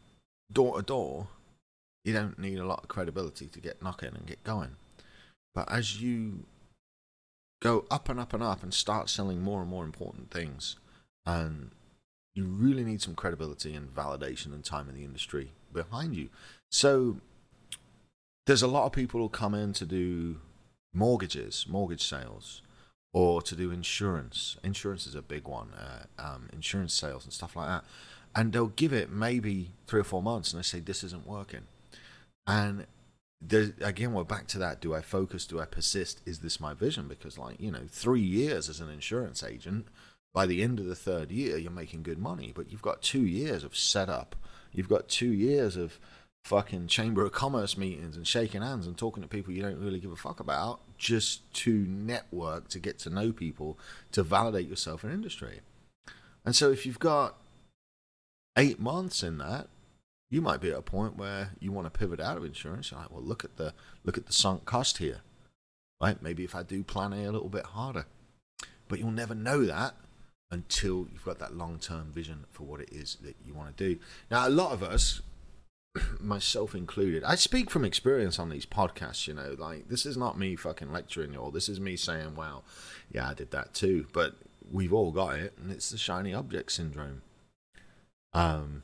door 0.52 0.78
to 0.78 0.84
door, 0.84 1.28
you 2.04 2.14
don't 2.14 2.40
need 2.40 2.60
a 2.60 2.66
lot 2.66 2.84
of 2.84 2.90
credibility 2.90 3.48
to 3.48 3.60
get 3.60 3.84
knocking 3.84 4.16
and 4.16 4.26
get 4.26 4.44
going. 4.44 4.76
But 5.54 5.72
as 5.72 6.02
you 6.02 6.46
go 7.62 7.86
up 7.92 8.08
and 8.10 8.20
up 8.20 8.34
and 8.34 8.42
up 8.42 8.64
and 8.64 8.74
start 8.74 9.10
selling 9.10 9.42
more 9.42 9.62
and 9.62 9.70
more 9.70 9.84
important 9.84 10.32
things, 10.32 10.78
and 11.26 11.72
you 12.36 12.46
really 12.46 12.84
need 12.84 13.02
some 13.02 13.16
credibility 13.16 13.76
and 13.76 13.94
validation 13.94 14.54
and 14.54 14.64
time 14.64 14.88
in 14.88 14.96
the 14.96 15.04
industry 15.04 15.52
behind 15.74 16.16
you. 16.16 16.30
So 16.72 17.18
there's 18.48 18.62
a 18.62 18.68
lot 18.68 18.86
of 18.86 18.94
people 18.94 19.20
who 19.20 19.30
come 19.30 19.54
in 19.54 19.74
to 19.74 19.86
do 19.86 20.40
mortgages, 20.94 21.66
mortgage 21.68 22.04
sales, 22.04 22.62
or 23.14 23.42
to 23.42 23.56
do 23.56 23.72
insurance. 23.72 24.58
Insurance 24.64 25.06
is 25.06 25.16
a 25.16 25.22
big 25.22 25.48
one, 25.48 25.74
uh, 25.74 26.06
um, 26.18 26.50
insurance 26.54 26.94
sales 26.94 27.26
and 27.26 27.34
stuff 27.34 27.56
like 27.56 27.68
that. 27.68 27.84
And 28.36 28.54
they'll 28.54 28.68
give 28.68 28.94
it 28.94 29.10
maybe 29.10 29.72
three 29.88 30.00
or 30.00 30.06
four 30.06 30.22
months 30.22 30.54
and 30.54 30.60
they 30.60 30.66
say, 30.66 30.80
this 30.80 31.04
isn't 31.04 31.28
working. 31.28 31.64
And 32.46 32.86
again, 33.82 34.14
we're 34.14 34.24
back 34.24 34.48
to 34.48 34.60
that. 34.60 34.82
Do 34.82 34.94
I 34.94 35.02
focus? 35.02 35.46
Do 35.46 35.60
I 35.60 35.66
persist? 35.66 36.22
Is 36.26 36.40
this 36.40 36.60
my 36.60 36.74
vision? 36.74 37.08
Because, 37.08 37.38
like, 37.38 37.60
you 37.60 37.72
know, 37.72 37.86
three 37.90 38.22
years 38.22 38.70
as 38.70 38.80
an 38.80 38.90
insurance 38.90 39.44
agent, 39.44 39.88
by 40.34 40.46
the 40.46 40.62
end 40.62 40.80
of 40.80 40.86
the 40.86 40.96
third 40.96 41.32
year, 41.32 41.58
you're 41.58 41.72
making 41.72 42.04
good 42.04 42.20
money, 42.20 42.52
but 42.56 42.72
you've 42.72 42.82
got 42.82 43.02
two 43.02 43.26
years 43.26 43.64
of 43.64 43.76
setup. 43.76 44.36
You've 44.72 44.90
got 44.90 45.10
two 45.10 45.32
years 45.32 45.76
of 45.76 46.00
fucking 46.44 46.88
chamber 46.88 47.26
of 47.26 47.32
commerce 47.32 47.78
meetings 47.78 48.16
and 48.16 48.26
shaking 48.26 48.62
hands 48.62 48.88
and 48.88 48.98
talking 48.98 49.22
to 49.22 49.30
people 49.30 49.54
you 49.54 49.62
don't 49.62 49.80
really 49.80 50.00
give 50.00 50.12
a 50.12 50.16
fuck 50.16 50.40
about 50.40 50.80
just 50.98 51.54
to 51.54 51.86
network 51.86 52.68
to 52.70 52.80
get 52.80 52.98
to 52.98 53.10
know 53.10 53.32
people 53.32 53.78
to 54.12 54.24
validate 54.24 54.68
yourself 54.68 55.04
in 55.04 55.12
industry 55.12 55.60
and 56.46 56.56
so 56.56 56.72
if 56.72 56.86
you've 56.86 56.98
got 56.98 57.36
eight 58.58 58.80
months 58.80 59.24
in 59.24 59.38
that 59.38 59.68
you 60.30 60.42
might 60.42 60.62
be 60.62 60.70
at 60.70 60.78
a 60.78 60.82
point 60.82 61.18
where 61.18 61.52
you 61.60 61.72
want 61.72 61.92
to 61.92 61.98
pivot 61.98 62.20
out 62.20 62.38
of 62.38 62.46
insurance 62.46 62.92
you're 62.92 63.00
like 63.00 63.12
well 63.12 63.24
look 63.24 63.44
at 63.44 63.58
the 63.58 63.74
look 64.04 64.18
at 64.18 64.26
the 64.26 64.34
sunk 64.34 64.66
cost 64.66 64.98
here 64.98 65.22
right 66.02 66.22
maybe 66.22 66.44
if 66.44 66.56
i 66.56 66.64
do 66.64 66.84
plan 66.84 67.14
a, 67.14 67.24
a 67.24 67.32
little 67.32 67.50
bit 67.50 67.66
harder 67.68 68.06
but 68.88 69.00
you'll 69.00 69.12
never 69.12 69.36
know 69.36 69.66
that 69.66 69.96
until 70.52 71.08
you've 71.12 71.26
got 71.26 71.38
that 71.40 71.56
long-term 71.56 72.12
vision 72.12 72.46
for 72.50 72.64
what 72.64 72.82
it 72.82 72.90
is 72.92 73.18
that 73.22 73.36
you 73.46 73.54
want 73.54 73.76
to 73.76 73.94
do 73.94 74.00
now 74.30 74.48
a 74.48 74.50
lot 74.50 74.72
of 74.72 74.82
us 74.82 75.22
myself 76.20 76.76
included. 76.76 77.24
I 77.24 77.36
speak 77.36 77.70
from 77.70 77.86
experience 77.86 78.40
on 78.40 78.50
these 78.50 78.66
podcasts, 78.66 79.28
you 79.28 79.34
know, 79.34 79.56
like 79.58 79.90
this 79.90 80.06
is 80.06 80.18
not 80.18 80.38
me 80.38 80.56
fucking 80.56 80.92
lecturing 80.92 81.34
you 81.34 81.40
all. 81.40 81.52
This 81.52 81.70
is 81.70 81.80
me 81.80 81.96
saying, 81.96 82.36
wow, 82.36 82.64
yeah, 83.12 83.30
I 83.30 83.34
did 83.34 83.52
that 83.52 83.74
too. 83.74 84.08
But 84.14 84.36
we've 84.72 84.94
all 84.94 85.12
got 85.12 85.36
it, 85.40 85.54
and 85.58 85.72
it's 85.72 85.90
the 85.90 85.98
shiny 85.98 86.34
object 86.34 86.72
syndrome. 86.72 87.22
Um, 88.34 88.84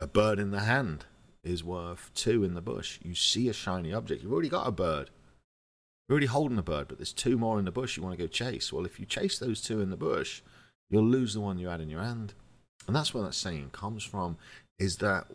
a 0.00 0.06
bird 0.06 0.38
in 0.38 0.50
the 0.50 0.60
hand 0.60 1.04
is 1.42 1.64
worth 1.64 2.10
two 2.14 2.44
in 2.44 2.54
the 2.54 2.60
bush. 2.60 2.98
You 3.02 3.14
see 3.14 3.48
a 3.48 3.52
shiny 3.52 3.92
object, 3.92 4.22
you've 4.22 4.32
already 4.32 4.48
got 4.48 4.66
a 4.66 4.72
bird. 4.72 5.10
You're 6.08 6.14
already 6.14 6.26
holding 6.26 6.58
a 6.58 6.62
bird, 6.62 6.88
but 6.88 6.98
there's 6.98 7.12
two 7.12 7.38
more 7.38 7.58
in 7.58 7.64
the 7.64 7.70
bush 7.70 7.96
you 7.96 8.02
want 8.02 8.18
to 8.18 8.22
go 8.22 8.26
chase. 8.26 8.72
Well, 8.72 8.84
if 8.84 8.98
you 8.98 9.06
chase 9.06 9.38
those 9.38 9.60
two 9.60 9.80
in 9.80 9.90
the 9.90 9.96
bush, 9.96 10.42
you'll 10.90 11.04
lose 11.04 11.34
the 11.34 11.40
one 11.40 11.58
you 11.58 11.68
had 11.68 11.80
in 11.80 11.88
your 11.88 12.02
hand. 12.02 12.34
And 12.86 12.96
that's 12.96 13.14
where 13.14 13.22
that 13.22 13.34
saying 13.34 13.70
comes 13.70 14.02
from, 14.02 14.36
is 14.78 14.96
that 14.96 15.26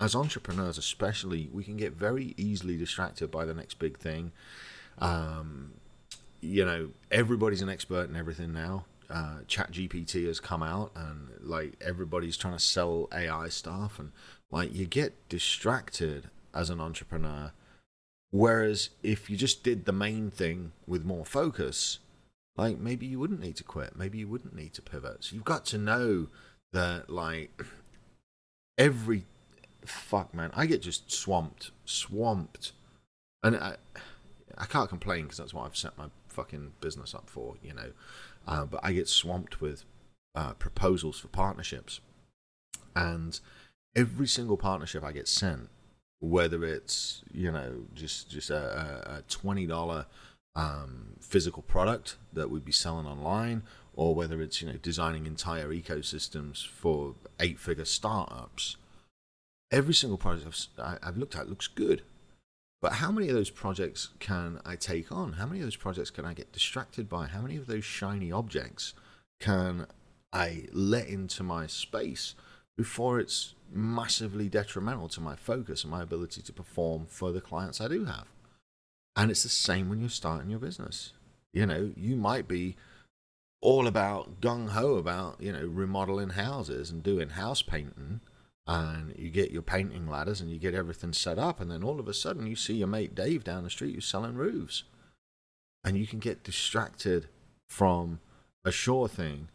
as 0.00 0.14
entrepreneurs, 0.14 0.78
especially, 0.78 1.48
we 1.52 1.62
can 1.62 1.76
get 1.76 1.92
very 1.92 2.34
easily 2.36 2.76
distracted 2.76 3.30
by 3.30 3.44
the 3.44 3.54
next 3.54 3.78
big 3.78 3.98
thing. 3.98 4.32
Um, 4.98 5.74
you 6.40 6.64
know, 6.64 6.88
everybody's 7.10 7.62
an 7.62 7.68
expert 7.68 8.08
in 8.10 8.16
everything 8.16 8.52
now. 8.52 8.84
Uh, 9.10 9.38
Chat 9.46 9.72
GPT 9.72 10.26
has 10.26 10.40
come 10.40 10.62
out 10.62 10.92
and 10.94 11.30
like 11.40 11.74
everybody's 11.80 12.36
trying 12.36 12.54
to 12.54 12.62
sell 12.62 13.08
AI 13.12 13.48
stuff 13.48 13.98
and 13.98 14.12
like 14.50 14.74
you 14.74 14.86
get 14.86 15.28
distracted 15.28 16.30
as 16.54 16.70
an 16.70 16.80
entrepreneur. 16.80 17.52
Whereas 18.30 18.90
if 19.02 19.30
you 19.30 19.36
just 19.36 19.62
did 19.62 19.84
the 19.84 19.92
main 19.92 20.30
thing 20.30 20.72
with 20.86 21.04
more 21.04 21.24
focus, 21.24 22.00
like 22.56 22.78
maybe 22.78 23.06
you 23.06 23.18
wouldn't 23.18 23.40
need 23.40 23.56
to 23.56 23.64
quit, 23.64 23.96
maybe 23.96 24.18
you 24.18 24.28
wouldn't 24.28 24.54
need 24.54 24.74
to 24.74 24.82
pivot. 24.82 25.24
So 25.24 25.34
you've 25.34 25.44
got 25.44 25.64
to 25.66 25.78
know 25.78 26.28
that 26.72 27.10
like 27.10 27.62
every 28.78 29.24
fuck 29.84 30.34
man, 30.34 30.50
I 30.54 30.66
get 30.66 30.82
just 30.82 31.10
swamped, 31.12 31.70
swamped, 31.84 32.72
and 33.42 33.56
I 33.56 33.76
I 34.58 34.64
can't 34.64 34.88
complain 34.88 35.24
because 35.24 35.38
that's 35.38 35.54
what 35.54 35.66
I've 35.66 35.76
set 35.76 35.96
my 35.98 36.06
fucking 36.28 36.72
business 36.80 37.14
up 37.14 37.28
for, 37.28 37.56
you 37.62 37.74
know. 37.74 37.92
Uh, 38.46 38.64
but 38.64 38.80
I 38.82 38.92
get 38.92 39.08
swamped 39.08 39.60
with 39.60 39.84
uh, 40.34 40.52
proposals 40.54 41.18
for 41.18 41.28
partnerships, 41.28 42.00
and 42.94 43.38
every 43.96 44.26
single 44.26 44.56
partnership 44.56 45.02
I 45.02 45.12
get 45.12 45.26
sent, 45.26 45.68
whether 46.20 46.64
it's 46.64 47.22
you 47.32 47.50
know 47.50 47.86
just 47.94 48.30
just 48.30 48.50
a, 48.50 49.18
a 49.18 49.22
twenty 49.28 49.66
dollar 49.66 50.06
um, 50.54 51.16
physical 51.20 51.62
product 51.62 52.16
that 52.32 52.50
we'd 52.50 52.64
be 52.64 52.72
selling 52.72 53.06
online, 53.06 53.62
or 53.94 54.14
whether 54.14 54.40
it's 54.40 54.62
you 54.62 54.68
know 54.68 54.78
designing 54.80 55.26
entire 55.26 55.68
ecosystems 55.68 56.66
for 56.66 57.14
eight 57.40 57.58
figure 57.58 57.84
startups, 57.84 58.76
every 59.72 59.94
single 59.94 60.18
project 60.18 60.68
I've, 60.78 60.98
I've 61.02 61.16
looked 61.16 61.36
at 61.36 61.48
looks 61.48 61.66
good. 61.66 62.02
But 62.82 62.94
how 62.94 63.10
many 63.10 63.28
of 63.28 63.34
those 63.34 63.50
projects 63.50 64.10
can 64.18 64.60
I 64.64 64.76
take 64.76 65.10
on? 65.10 65.34
How 65.34 65.46
many 65.46 65.60
of 65.60 65.66
those 65.66 65.76
projects 65.76 66.10
can 66.10 66.24
I 66.24 66.34
get 66.34 66.52
distracted 66.52 67.08
by? 67.08 67.26
How 67.26 67.40
many 67.40 67.56
of 67.56 67.66
those 67.66 67.84
shiny 67.84 68.30
objects 68.30 68.94
can 69.40 69.86
I 70.32 70.66
let 70.72 71.08
into 71.08 71.42
my 71.42 71.66
space 71.66 72.34
before 72.76 73.18
it's 73.18 73.54
massively 73.72 74.48
detrimental 74.48 75.08
to 75.08 75.20
my 75.20 75.34
focus 75.34 75.82
and 75.82 75.90
my 75.90 76.02
ability 76.02 76.42
to 76.42 76.52
perform 76.52 77.06
for 77.08 77.32
the 77.32 77.40
clients 77.40 77.80
I 77.80 77.88
do 77.88 78.04
have? 78.04 78.26
And 79.16 79.30
it's 79.30 79.42
the 79.42 79.48
same 79.48 79.88
when 79.88 80.00
you're 80.00 80.10
starting 80.10 80.50
your 80.50 80.60
business. 80.60 81.14
You 81.54 81.64
know, 81.64 81.92
you 81.96 82.16
might 82.16 82.46
be 82.46 82.76
all 83.62 83.86
about 83.86 84.42
gung 84.42 84.68
ho 84.68 84.96
about, 84.96 85.40
you 85.40 85.52
know, 85.52 85.66
remodeling 85.66 86.30
houses 86.30 86.90
and 86.90 87.02
doing 87.02 87.30
house 87.30 87.62
painting 87.62 88.20
and 88.66 89.14
you 89.16 89.30
get 89.30 89.50
your 89.50 89.62
painting 89.62 90.08
ladders 90.08 90.40
and 90.40 90.50
you 90.50 90.58
get 90.58 90.74
everything 90.74 91.12
set 91.12 91.38
up 91.38 91.60
and 91.60 91.70
then 91.70 91.84
all 91.84 92.00
of 92.00 92.08
a 92.08 92.14
sudden 92.14 92.46
you 92.46 92.56
see 92.56 92.74
your 92.74 92.88
mate 92.88 93.14
Dave 93.14 93.44
down 93.44 93.62
the 93.62 93.70
street 93.70 93.94
who's 93.94 94.06
selling 94.06 94.34
roofs. 94.34 94.84
And 95.84 95.96
you 95.96 96.06
can 96.06 96.18
get 96.18 96.42
distracted 96.42 97.28
from 97.68 98.18
a 98.64 98.72
sure 98.72 99.06
thing 99.06 99.48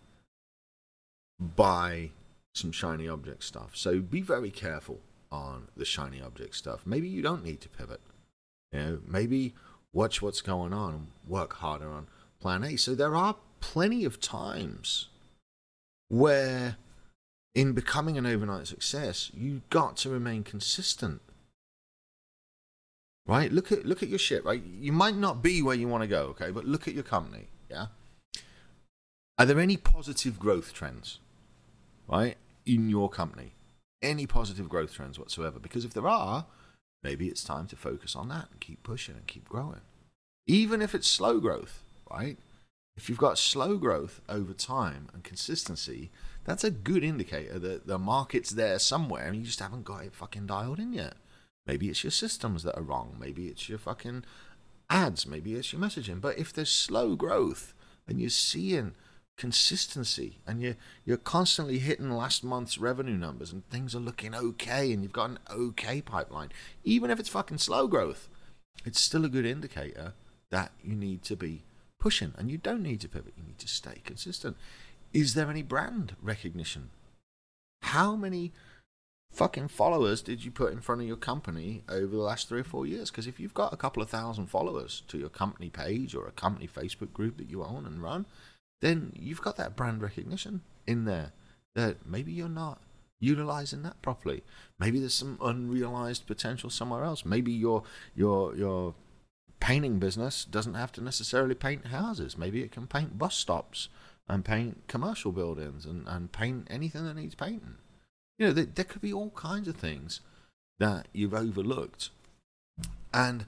by 1.39 2.11
some 2.55 2.71
shiny 2.71 3.07
object 3.07 3.43
stuff. 3.43 3.71
So 3.73 3.99
be 3.99 4.21
very 4.21 4.49
careful 4.49 4.99
on 5.29 5.67
the 5.75 5.85
shiny 5.85 6.21
object 6.21 6.55
stuff. 6.55 6.81
Maybe 6.85 7.09
you 7.09 7.21
don't 7.21 7.43
need 7.43 7.59
to 7.61 7.69
pivot. 7.69 8.01
You 8.71 8.79
know 8.79 8.99
maybe 9.05 9.53
watch 9.91 10.21
what's 10.21 10.41
going 10.41 10.73
on 10.73 10.93
and 10.93 11.07
work 11.27 11.53
harder 11.55 11.89
on 11.89 12.07
plan 12.39 12.63
a. 12.63 12.77
So 12.77 12.95
there 12.95 13.15
are 13.15 13.35
plenty 13.59 14.05
of 14.05 14.21
times 14.21 15.09
where 16.07 16.77
in 17.53 17.73
becoming 17.73 18.17
an 18.17 18.25
overnight 18.25 18.67
success, 18.67 19.31
you've 19.33 19.69
got 19.69 19.97
to 19.97 20.09
remain 20.09 20.43
consistent. 20.43 21.21
Right? 23.27 23.51
Look 23.51 23.71
at 23.71 23.85
look 23.85 24.01
at 24.01 24.09
your 24.09 24.19
shit, 24.19 24.43
right? 24.43 24.61
You 24.63 24.91
might 24.91 25.15
not 25.15 25.43
be 25.43 25.61
where 25.61 25.75
you 25.75 25.87
want 25.87 26.01
to 26.03 26.07
go, 26.07 26.23
okay, 26.27 26.51
but 26.51 26.65
look 26.65 26.87
at 26.87 26.93
your 26.93 27.03
company, 27.03 27.47
yeah? 27.69 27.87
Are 29.37 29.45
there 29.45 29.59
any 29.59 29.77
positive 29.77 30.39
growth 30.39 30.73
trends? 30.73 31.19
Right? 32.07 32.37
In 32.65 32.89
your 32.89 33.09
company? 33.09 33.53
Any 34.01 34.25
positive 34.25 34.67
growth 34.67 34.93
trends 34.93 35.19
whatsoever? 35.19 35.59
Because 35.59 35.85
if 35.85 35.93
there 35.93 36.07
are, 36.07 36.45
maybe 37.03 37.27
it's 37.27 37.43
time 37.43 37.67
to 37.67 37.75
focus 37.75 38.15
on 38.15 38.29
that 38.29 38.49
and 38.51 38.59
keep 38.59 38.83
pushing 38.83 39.15
and 39.15 39.27
keep 39.27 39.47
growing. 39.47 39.81
Even 40.47 40.81
if 40.81 40.95
it's 40.95 41.07
slow 41.07 41.39
growth, 41.39 41.83
right? 42.11 42.37
If 42.97 43.07
you've 43.09 43.17
got 43.17 43.37
slow 43.37 43.77
growth 43.77 44.21
over 44.27 44.53
time 44.53 45.07
and 45.13 45.23
consistency, 45.23 46.11
that's 46.43 46.63
a 46.63 46.71
good 46.71 47.03
indicator 47.03 47.59
that 47.59 47.87
the 47.87 47.99
market's 47.99 48.51
there 48.51 48.79
somewhere 48.79 49.27
and 49.27 49.35
you 49.35 49.43
just 49.43 49.59
haven't 49.59 49.85
got 49.85 50.03
it 50.03 50.15
fucking 50.15 50.47
dialed 50.47 50.79
in 50.79 50.93
yet. 50.93 51.13
Maybe 51.67 51.89
it's 51.89 52.03
your 52.03 52.11
systems 52.11 52.63
that 52.63 52.77
are 52.77 52.83
wrong. 52.83 53.15
Maybe 53.19 53.47
it's 53.47 53.69
your 53.69 53.77
fucking 53.77 54.23
ads. 54.89 55.27
Maybe 55.27 55.53
it's 55.53 55.71
your 55.71 55.81
messaging. 55.81 56.19
But 56.19 56.39
if 56.39 56.51
there's 56.51 56.71
slow 56.71 57.15
growth 57.15 57.73
and 58.07 58.19
you're 58.19 58.29
seeing 58.29 58.93
consistency 59.37 60.39
and 60.47 60.61
you're, 60.61 60.75
you're 61.05 61.17
constantly 61.17 61.79
hitting 61.79 62.11
last 62.11 62.43
month's 62.43 62.77
revenue 62.77 63.17
numbers 63.17 63.51
and 63.51 63.67
things 63.69 63.95
are 63.95 63.99
looking 63.99 64.33
okay 64.35 64.91
and 64.91 65.03
you've 65.03 65.13
got 65.13 65.29
an 65.29 65.39
okay 65.51 66.01
pipeline, 66.01 66.49
even 66.83 67.11
if 67.11 67.19
it's 67.19 67.29
fucking 67.29 67.59
slow 67.59 67.87
growth, 67.87 68.27
it's 68.83 68.99
still 68.99 69.25
a 69.25 69.29
good 69.29 69.45
indicator 69.45 70.13
that 70.49 70.71
you 70.83 70.95
need 70.95 71.23
to 71.23 71.35
be 71.35 71.63
pushing 71.99 72.33
and 72.37 72.49
you 72.49 72.57
don't 72.57 72.83
need 72.83 72.99
to 73.01 73.07
pivot. 73.07 73.33
You 73.37 73.43
need 73.43 73.59
to 73.59 73.67
stay 73.67 74.01
consistent. 74.03 74.57
Is 75.13 75.33
there 75.33 75.49
any 75.49 75.61
brand 75.61 76.15
recognition? 76.21 76.89
How 77.81 78.15
many 78.15 78.53
fucking 79.29 79.67
followers 79.69 80.21
did 80.21 80.45
you 80.45 80.51
put 80.51 80.71
in 80.71 80.79
front 80.81 81.01
of 81.01 81.07
your 81.07 81.17
company 81.17 81.83
over 81.89 82.15
the 82.15 82.21
last 82.21 82.47
three 82.47 82.61
or 82.61 82.65
four 82.65 82.85
years? 82.85 83.11
Because 83.11 83.27
if 83.27 83.39
you've 83.39 83.53
got 83.53 83.73
a 83.73 83.77
couple 83.77 84.01
of 84.01 84.09
thousand 84.09 84.47
followers 84.47 85.03
to 85.09 85.17
your 85.17 85.29
company 85.29 85.69
page 85.69 86.15
or 86.15 86.27
a 86.27 86.31
company 86.31 86.67
Facebook 86.67 87.11
group 87.11 87.37
that 87.37 87.49
you 87.49 87.63
own 87.63 87.85
and 87.85 88.01
run, 88.01 88.25
then 88.81 89.11
you've 89.15 89.41
got 89.41 89.57
that 89.57 89.75
brand 89.75 90.01
recognition 90.01 90.61
in 90.87 91.05
there 91.05 91.33
that 91.75 92.05
maybe 92.05 92.31
you're 92.31 92.49
not 92.49 92.81
utilizing 93.19 93.83
that 93.83 94.01
properly. 94.01 94.43
Maybe 94.79 94.99
there's 94.99 95.13
some 95.13 95.37
unrealized 95.41 96.25
potential 96.25 96.69
somewhere 96.69 97.03
else. 97.03 97.25
Maybe 97.25 97.51
your 97.51 97.83
your 98.15 98.55
your 98.55 98.95
painting 99.59 99.99
business 99.99 100.43
doesn't 100.43 100.73
have 100.73 100.91
to 100.93 101.03
necessarily 101.03 101.53
paint 101.53 101.87
houses. 101.87 102.37
Maybe 102.37 102.61
it 102.63 102.71
can 102.71 102.87
paint 102.87 103.17
bus 103.17 103.35
stops 103.35 103.89
and 104.27 104.45
paint 104.45 104.87
commercial 104.87 105.31
buildings 105.31 105.85
and, 105.85 106.07
and 106.07 106.31
paint 106.31 106.67
anything 106.69 107.05
that 107.05 107.15
needs 107.15 107.35
painting. 107.35 107.75
You 108.37 108.47
know, 108.47 108.53
there, 108.53 108.65
there 108.65 108.85
could 108.85 109.01
be 109.01 109.13
all 109.13 109.31
kinds 109.31 109.67
of 109.67 109.75
things 109.75 110.21
that 110.79 111.07
you've 111.13 111.33
overlooked. 111.33 112.09
And 113.13 113.45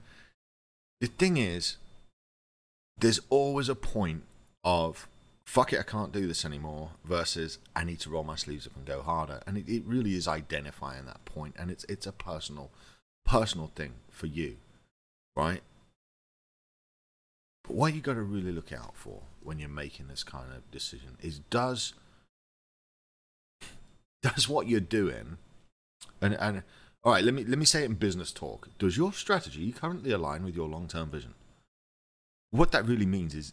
the 1.00 1.06
thing 1.06 1.36
is, 1.36 1.76
there's 2.98 3.20
always 3.30 3.68
a 3.68 3.74
point 3.74 4.22
of 4.62 5.08
fuck 5.46 5.72
it, 5.72 5.78
I 5.78 5.82
can't 5.82 6.12
do 6.12 6.26
this 6.26 6.44
anymore 6.44 6.90
versus 7.04 7.58
I 7.76 7.84
need 7.84 8.00
to 8.00 8.10
roll 8.10 8.24
my 8.24 8.36
sleeves 8.36 8.66
up 8.66 8.76
and 8.76 8.86
go 8.86 9.02
harder. 9.02 9.42
And 9.46 9.58
it, 9.58 9.68
it 9.68 9.82
really 9.84 10.14
is 10.14 10.26
identifying 10.26 11.04
that 11.06 11.24
point 11.24 11.54
and 11.58 11.70
it's 11.70 11.84
it's 11.84 12.06
a 12.06 12.12
personal 12.12 12.70
personal 13.24 13.70
thing 13.74 13.92
for 14.10 14.26
you. 14.26 14.56
Right? 15.36 15.62
But 17.64 17.76
what 17.76 17.94
you 17.94 18.00
got 18.00 18.14
to 18.14 18.22
really 18.22 18.52
look 18.52 18.72
out 18.72 18.94
for 18.94 19.22
when 19.42 19.58
you're 19.58 19.68
making 19.68 20.08
this 20.08 20.22
kind 20.22 20.52
of 20.54 20.70
decision 20.70 21.16
is 21.20 21.40
does 21.50 21.94
does 24.22 24.48
what 24.48 24.68
you're 24.68 24.80
doing 24.80 25.38
and 26.20 26.34
and 26.34 26.62
all 27.02 27.12
right 27.12 27.24
let 27.24 27.34
me 27.34 27.44
let 27.44 27.58
me 27.58 27.64
say 27.64 27.82
it 27.82 27.86
in 27.86 27.94
business 27.94 28.32
talk. 28.32 28.68
Does 28.78 28.96
your 28.96 29.12
strategy 29.12 29.72
currently 29.72 30.12
align 30.12 30.44
with 30.44 30.54
your 30.54 30.68
long-term 30.68 31.10
vision? 31.10 31.34
What 32.50 32.72
that 32.72 32.86
really 32.86 33.06
means 33.06 33.34
is 33.34 33.52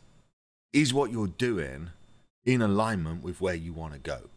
is 0.74 0.94
what 0.94 1.12
you're 1.12 1.28
doing 1.28 1.90
in 2.46 2.62
alignment 2.62 3.24
with 3.24 3.42
where 3.42 3.56
you 3.56 3.74
want 3.74 3.94
to 3.94 4.00
go? 4.00 4.30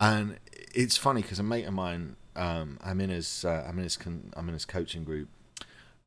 And 0.00 0.38
it's 0.74 0.96
funny 0.96 1.22
because 1.22 1.38
a 1.38 1.44
mate 1.44 1.66
of 1.66 1.74
mine 1.74 2.16
um, 2.34 2.78
I'm 2.82 3.00
in 3.00 3.10
his 3.10 3.44
uh, 3.44 3.64
I'm 3.68 3.78
in 3.78 3.84
his 3.84 3.96
con- 3.96 4.32
I'm 4.36 4.48
in 4.48 4.54
his 4.54 4.64
coaching 4.64 5.04
group 5.04 5.28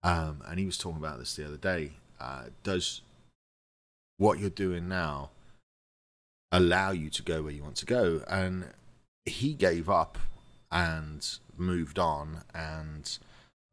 um, 0.04 0.42
and 0.48 0.60
he 0.60 0.66
was 0.66 0.78
talking 0.78 0.98
about 0.98 1.20
this 1.20 1.36
the 1.36 1.46
other 1.46 1.58
day 1.58 1.92
uh, 2.20 2.44
does 2.64 3.02
what 4.18 4.40
you're 4.40 4.50
doing 4.50 4.88
now 4.88 5.30
allow 6.52 6.92
you 6.92 7.10
to 7.10 7.22
go 7.22 7.44
where 7.44 7.52
you 7.52 7.64
want 7.64 7.76
to 7.78 7.86
go? 7.86 8.22
And 8.28 8.70
he 9.26 9.54
gave 9.54 9.90
up 9.90 10.18
and 10.72 11.28
moved 11.58 12.00
on 12.00 12.44
and 12.54 13.18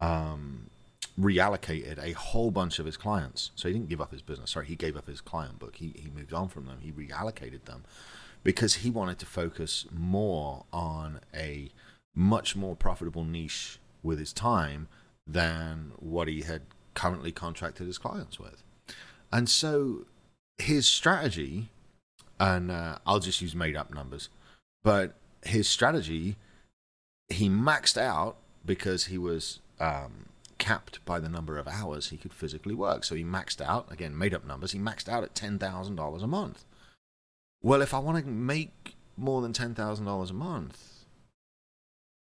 um, 0.01 0.71
reallocated 1.19 2.03
a 2.03 2.13
whole 2.13 2.51
bunch 2.51 2.79
of 2.79 2.87
his 2.87 2.97
clients. 2.97 3.51
So 3.55 3.69
he 3.69 3.75
didn't 3.75 3.89
give 3.89 4.01
up 4.01 4.13
his 4.13 4.23
business. 4.23 4.53
Sorry, 4.53 4.67
he 4.67 4.77
gave 4.77 4.97
up 4.97 5.07
his 5.07 5.21
client 5.21 5.59
book. 5.59 5.77
He 5.77 5.95
he 5.97 6.11
moved 6.15 6.33
on 6.33 6.49
from 6.49 6.67
them. 6.67 6.79
He 6.81 6.93
reallocated 6.93 7.65
them 7.65 7.85
because 8.43 8.77
he 8.77 8.91
wanted 8.91 9.19
to 9.21 9.27
focus 9.27 9.87
more 9.93 10.65
on 10.73 11.21
a 11.35 11.71
much 12.15 12.57
more 12.57 12.77
profitable 12.77 13.25
niche 13.25 13.79
with 14.03 14.19
his 14.19 14.33
time 14.33 14.89
than 15.27 15.93
what 15.99 16.29
he 16.29 16.43
had 16.43 16.63
currently 16.95 17.33
contracted 17.33 17.87
his 17.87 17.99
clients 17.99 18.39
with. 18.39 18.63
And 19.31 19.49
so 19.49 20.07
his 20.59 20.87
strategy, 20.87 21.71
and 22.39 22.71
uh, 22.71 22.99
I'll 23.07 23.21
just 23.21 23.41
use 23.41 23.55
made 23.55 23.77
up 23.77 23.93
numbers, 23.93 24.29
but 24.83 25.15
his 25.45 25.69
strategy, 25.69 26.37
he 27.29 27.49
maxed 27.49 27.97
out 27.97 28.37
because 28.65 29.07
he 29.07 29.19
was 29.19 29.61
um, 29.81 30.27
capped 30.59 31.05
by 31.05 31.19
the 31.19 31.29
number 31.29 31.59
of 31.59 31.67
hours 31.67 32.09
he 32.09 32.17
could 32.17 32.33
physically 32.33 32.75
work. 32.75 33.05
So 33.05 33.15
he 33.15 33.25
maxed 33.25 33.61
out, 33.61 33.91
again, 33.91 34.17
made 34.17 34.35
up 34.35 34.47
numbers, 34.47 34.73
he 34.73 34.79
maxed 34.79 35.09
out 35.09 35.25
at 35.25 35.35
$10,000 35.35 36.23
a 36.23 36.27
month. 36.27 36.65
Well, 37.63 37.83
if 37.83 37.95
I 37.95 37.99
want 37.99 38.25
to 38.25 38.31
make 38.31 38.97
more 39.17 39.41
than 39.41 39.53
$10,000 39.53 40.31
a 40.31 40.33
month, 40.33 41.05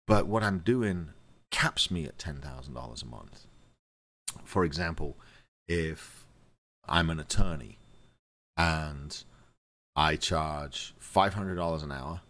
but 0.07 0.27
what 0.27 0.43
I'm 0.43 0.59
doing 0.59 1.09
caps 1.51 1.91
me 1.91 2.05
at 2.05 2.17
$10,000 2.17 3.03
a 3.03 3.05
month. 3.05 3.45
For 4.43 4.63
example, 4.63 5.17
if 5.67 6.25
I'm 6.87 7.09
an 7.09 7.19
attorney 7.19 7.77
and 8.57 9.23
I 9.95 10.15
charge 10.15 10.93
$500 11.01 11.83
an 11.83 11.91
hour 11.91 12.21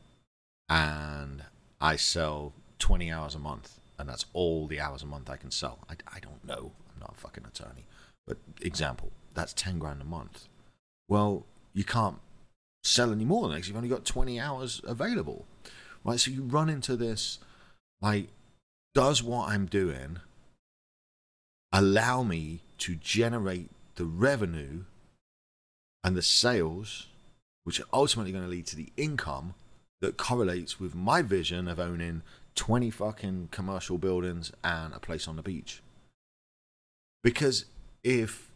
and 0.70 1.44
I 1.80 1.96
sell 1.96 2.54
20 2.80 3.12
hours 3.12 3.36
a 3.36 3.40
month, 3.40 3.80
and 4.00 4.10
that's 4.10 4.26
all 4.34 4.68
the 4.68 4.80
hours 4.80 5.04
a 5.04 5.06
month 5.06 5.30
I 5.30 5.38
can 5.38 5.52
sell. 5.52 5.80
I, 5.90 5.94
I 6.08 6.20
don't 6.20 6.44
know. 6.46 6.72
I'm 6.94 7.00
not 7.00 7.14
a 7.16 7.20
fucking 7.20 7.46
attorney. 7.46 7.86
But 8.26 8.38
example, 8.62 9.12
that's 9.34 9.54
10 9.54 9.80
grand 9.80 10.02
a 10.02 10.06
month. 10.06 10.48
Well, 11.08 11.46
you 11.74 11.84
can't 11.84 12.20
sell 12.84 13.12
any 13.12 13.26
more 13.26 13.44
than 13.44 13.52
that 13.52 13.58
because 13.58 13.68
you've 13.68 13.78
only 13.78 13.90
got 13.90 14.06
20 14.06 14.40
hours 14.40 14.82
available. 14.84 15.46
Right? 16.04 16.20
So 16.20 16.32
you 16.32 16.44
run 16.44 16.70
into 16.70 16.96
this 16.96 17.40
like, 18.02 18.30
does 18.94 19.22
what 19.22 19.50
I'm 19.50 19.68
doing 19.68 20.20
allow 21.72 22.24
me 22.24 22.60
to 22.80 22.96
generate 22.96 23.70
the 23.96 24.06
revenue 24.06 24.84
and 26.04 26.16
the 26.16 26.22
sales, 26.22 27.08
which 27.64 27.80
are 27.80 27.86
ultimately 27.94 28.32
going 28.32 28.44
to 28.44 28.50
lead 28.50 28.68
to 28.68 28.76
the 28.76 28.92
income 28.98 29.54
that 30.02 30.18
correlates 30.18 30.80
with 30.80 30.96
my 30.96 31.22
vision 31.22 31.68
of 31.68 31.80
owning 31.80 32.24
20 32.56 32.90
fucking 32.90 33.50
commercial 33.52 33.98
buildings 33.98 34.52
and 34.64 34.94
a 34.94 35.00
place 35.00 35.28
on 35.28 35.36
the 35.36 35.42
beach. 35.42 35.82
Because 37.24 37.66
if 38.04 38.52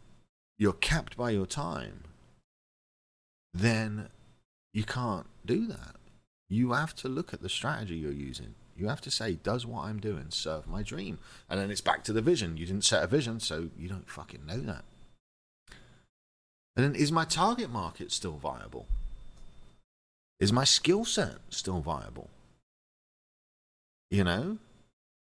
you're 0.58 0.72
capped 0.72 1.16
by 1.16 1.30
your 1.30 1.46
time, 1.46 2.02
then 3.54 4.08
you 4.74 4.84
can't 4.84 5.26
do 5.44 5.66
that. 5.68 5.96
You 6.48 6.72
have 6.72 6.94
to 6.96 7.08
look 7.08 7.32
at 7.32 7.42
the 7.42 7.48
strategy 7.48 7.96
you're 7.96 8.12
using. 8.12 8.54
You 8.76 8.88
have 8.88 9.00
to 9.02 9.10
say, 9.10 9.34
does 9.42 9.64
what 9.64 9.84
I'm 9.84 9.98
doing 9.98 10.26
serve 10.28 10.66
my 10.66 10.82
dream? 10.82 11.18
And 11.48 11.58
then 11.58 11.70
it's 11.70 11.80
back 11.80 12.04
to 12.04 12.12
the 12.12 12.20
vision. 12.20 12.56
You 12.56 12.66
didn't 12.66 12.84
set 12.84 13.02
a 13.02 13.06
vision, 13.06 13.40
so 13.40 13.70
you 13.78 13.88
don't 13.88 14.08
fucking 14.08 14.44
know 14.46 14.60
that. 14.60 14.84
And 16.76 16.84
then 16.84 16.94
is 16.94 17.10
my 17.10 17.24
target 17.24 17.70
market 17.70 18.12
still 18.12 18.36
viable? 18.36 18.86
Is 20.38 20.52
my 20.52 20.64
skill 20.64 21.06
set 21.06 21.36
still 21.48 21.80
viable? 21.80 22.28
You 24.10 24.24
know? 24.24 24.58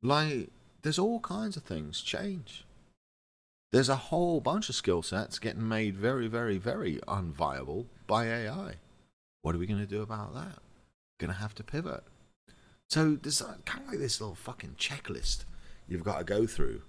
Like, 0.04 0.50
there's 0.82 1.00
all 1.00 1.22
kinds 1.22 1.56
of 1.56 1.64
things 1.64 2.02
change. 2.02 2.66
There's 3.72 3.90
a 3.90 3.96
whole 3.96 4.42
bunch 4.42 4.70
of 4.70 4.76
skill 4.76 5.02
sets 5.02 5.40
getting 5.40 5.68
made 5.68 5.96
very, 5.96 6.28
very, 6.28 6.58
very 6.58 7.00
unviable 7.08 7.86
by 8.06 8.26
AI. 8.28 8.76
What 9.42 9.56
are 9.56 9.58
we 9.58 9.68
going 9.68 9.80
to 9.80 9.86
do 9.86 10.02
about 10.02 10.34
that? 10.34 10.60
Going 11.20 11.32
to 11.32 11.40
have 11.40 11.56
to 11.56 11.64
pivot. 11.64 12.04
So 12.89 13.15
there's 13.22 13.42
kind 13.65 13.84
of 13.84 13.89
like 13.89 14.00
this 14.00 14.22
little 14.22 14.36
fucking 14.36 14.75
checklist 14.77 15.46
you've 15.88 16.04
got 16.04 16.20
to 16.20 16.24
go 16.24 16.46
through 16.48 16.82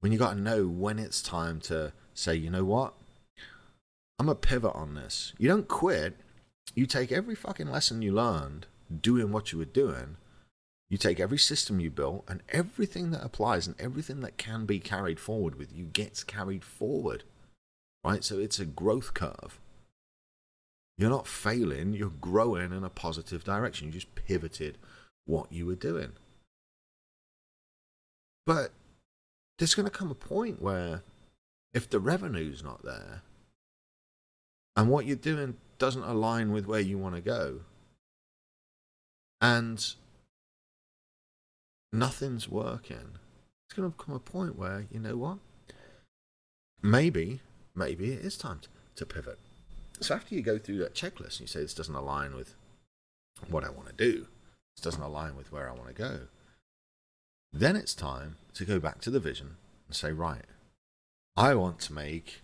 when 0.00 0.12
you've 0.12 0.20
got 0.20 0.34
to 0.34 0.40
know 0.40 0.66
when 0.66 0.98
it's 0.98 1.22
time 1.22 1.60
to 1.60 1.92
say, 2.14 2.34
you 2.34 2.50
know 2.50 2.64
what? 2.64 2.94
I'm 4.18 4.28
a 4.28 4.34
pivot 4.34 4.74
on 4.74 4.94
this. 4.94 5.32
You 5.38 5.48
don't 5.48 5.68
quit. 5.68 6.16
You 6.74 6.86
take 6.86 7.12
every 7.12 7.34
fucking 7.34 7.70
lesson 7.70 8.02
you 8.02 8.12
learned 8.12 8.66
doing 9.00 9.32
what 9.32 9.52
you 9.52 9.58
were 9.58 9.64
doing. 9.64 10.16
You 10.90 10.96
take 10.96 11.20
every 11.20 11.38
system 11.38 11.80
you 11.80 11.90
built 11.90 12.24
and 12.28 12.42
everything 12.48 13.10
that 13.10 13.24
applies 13.24 13.66
and 13.66 13.78
everything 13.78 14.20
that 14.20 14.38
can 14.38 14.64
be 14.64 14.80
carried 14.80 15.20
forward 15.20 15.56
with 15.56 15.72
you 15.72 15.84
gets 15.84 16.24
carried 16.24 16.64
forward. 16.64 17.24
Right? 18.04 18.24
So 18.24 18.38
it's 18.38 18.58
a 18.58 18.64
growth 18.64 19.14
curve. 19.14 19.58
You're 20.96 21.10
not 21.10 21.28
failing, 21.28 21.92
you're 21.92 22.08
growing 22.08 22.72
in 22.72 22.82
a 22.82 22.88
positive 22.88 23.44
direction. 23.44 23.86
You 23.86 23.92
just 23.92 24.14
pivoted 24.14 24.78
what 25.28 25.52
you 25.52 25.66
were 25.66 25.76
doing. 25.76 26.12
But 28.46 28.72
there's 29.58 29.74
going 29.74 29.84
to 29.84 29.96
come 29.96 30.10
a 30.10 30.14
point 30.14 30.62
where 30.62 31.02
if 31.74 31.88
the 31.88 32.00
revenue's 32.00 32.64
not 32.64 32.82
there 32.82 33.22
and 34.74 34.88
what 34.88 35.04
you're 35.04 35.16
doing 35.16 35.58
doesn't 35.78 36.02
align 36.02 36.50
with 36.50 36.66
where 36.66 36.80
you 36.80 36.96
want 36.96 37.14
to 37.14 37.20
go, 37.20 37.60
and 39.40 39.94
nothing's 41.92 42.48
working, 42.48 43.18
it's 43.66 43.76
going 43.76 43.92
to 43.92 43.96
come 43.96 44.14
a 44.14 44.18
point 44.18 44.58
where, 44.58 44.86
you 44.90 44.98
know 44.98 45.16
what? 45.16 45.38
Maybe, 46.82 47.40
maybe 47.74 48.12
it 48.12 48.24
is 48.24 48.38
time 48.38 48.60
to, 48.96 49.06
pivot. 49.06 49.38
So 50.00 50.14
after 50.14 50.34
you 50.34 50.42
go 50.42 50.58
through 50.58 50.78
that 50.78 50.94
checklist 50.94 51.38
and 51.38 51.40
you 51.42 51.46
say 51.48 51.60
this 51.60 51.74
doesn't 51.74 51.94
align 51.94 52.34
with 52.34 52.54
what 53.48 53.62
I 53.62 53.70
want 53.70 53.88
to 53.88 53.94
do, 53.94 54.26
this 54.78 54.92
doesn't 54.92 55.02
align 55.02 55.36
with 55.36 55.50
where 55.50 55.68
I 55.68 55.72
want 55.72 55.88
to 55.88 55.94
go, 55.94 56.20
then 57.52 57.74
it's 57.74 57.94
time 57.94 58.36
to 58.54 58.64
go 58.64 58.78
back 58.78 59.00
to 59.00 59.10
the 59.10 59.18
vision 59.18 59.56
and 59.88 59.96
say, 59.96 60.12
right, 60.12 60.44
I 61.36 61.54
want 61.54 61.80
to 61.80 61.92
make 61.92 62.42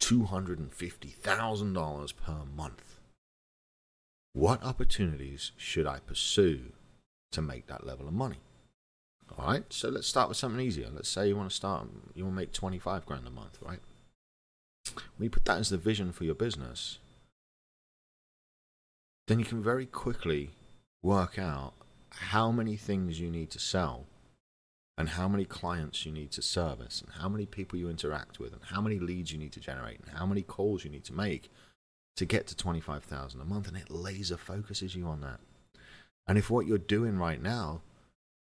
$250,000 0.00 2.16
per 2.16 2.36
month. 2.56 3.00
What 4.34 4.62
opportunities 4.62 5.50
should 5.56 5.86
I 5.86 5.98
pursue 5.98 6.60
to 7.32 7.42
make 7.42 7.66
that 7.66 7.84
level 7.84 8.06
of 8.06 8.14
money? 8.14 8.38
All 9.36 9.46
right, 9.46 9.64
so 9.70 9.88
let's 9.88 10.06
start 10.06 10.28
with 10.28 10.38
something 10.38 10.64
easier. 10.64 10.90
Let's 10.94 11.08
say 11.08 11.26
you 11.26 11.36
want 11.36 11.50
to 11.50 11.56
start, 11.56 11.88
you 12.14 12.22
want 12.24 12.36
to 12.36 12.40
make 12.40 12.52
25 12.52 13.04
grand 13.04 13.26
a 13.26 13.30
month, 13.30 13.58
right? 13.60 13.80
When 15.16 15.24
you 15.24 15.30
put 15.30 15.44
that 15.46 15.58
as 15.58 15.70
the 15.70 15.76
vision 15.76 16.12
for 16.12 16.22
your 16.22 16.36
business, 16.36 16.98
then 19.26 19.40
you 19.40 19.44
can 19.44 19.60
very 19.60 19.86
quickly 19.86 20.52
work 21.02 21.38
out 21.38 21.72
how 22.10 22.50
many 22.50 22.76
things 22.76 23.20
you 23.20 23.30
need 23.30 23.50
to 23.50 23.58
sell 23.58 24.06
and 24.96 25.10
how 25.10 25.28
many 25.28 25.44
clients 25.44 26.04
you 26.04 26.10
need 26.10 26.32
to 26.32 26.42
service 26.42 27.00
and 27.00 27.12
how 27.20 27.28
many 27.28 27.46
people 27.46 27.78
you 27.78 27.88
interact 27.88 28.40
with 28.40 28.52
and 28.52 28.62
how 28.64 28.80
many 28.80 28.98
leads 28.98 29.30
you 29.30 29.38
need 29.38 29.52
to 29.52 29.60
generate 29.60 30.00
and 30.00 30.18
how 30.18 30.26
many 30.26 30.42
calls 30.42 30.84
you 30.84 30.90
need 30.90 31.04
to 31.04 31.12
make 31.12 31.50
to 32.16 32.24
get 32.24 32.48
to 32.48 32.56
25,000 32.56 33.40
a 33.40 33.44
month 33.44 33.68
and 33.68 33.76
it 33.76 33.90
laser 33.90 34.36
focuses 34.36 34.96
you 34.96 35.06
on 35.06 35.20
that. 35.20 35.38
And 36.26 36.36
if 36.36 36.50
what 36.50 36.66
you're 36.66 36.78
doing 36.78 37.16
right 37.16 37.40
now 37.40 37.80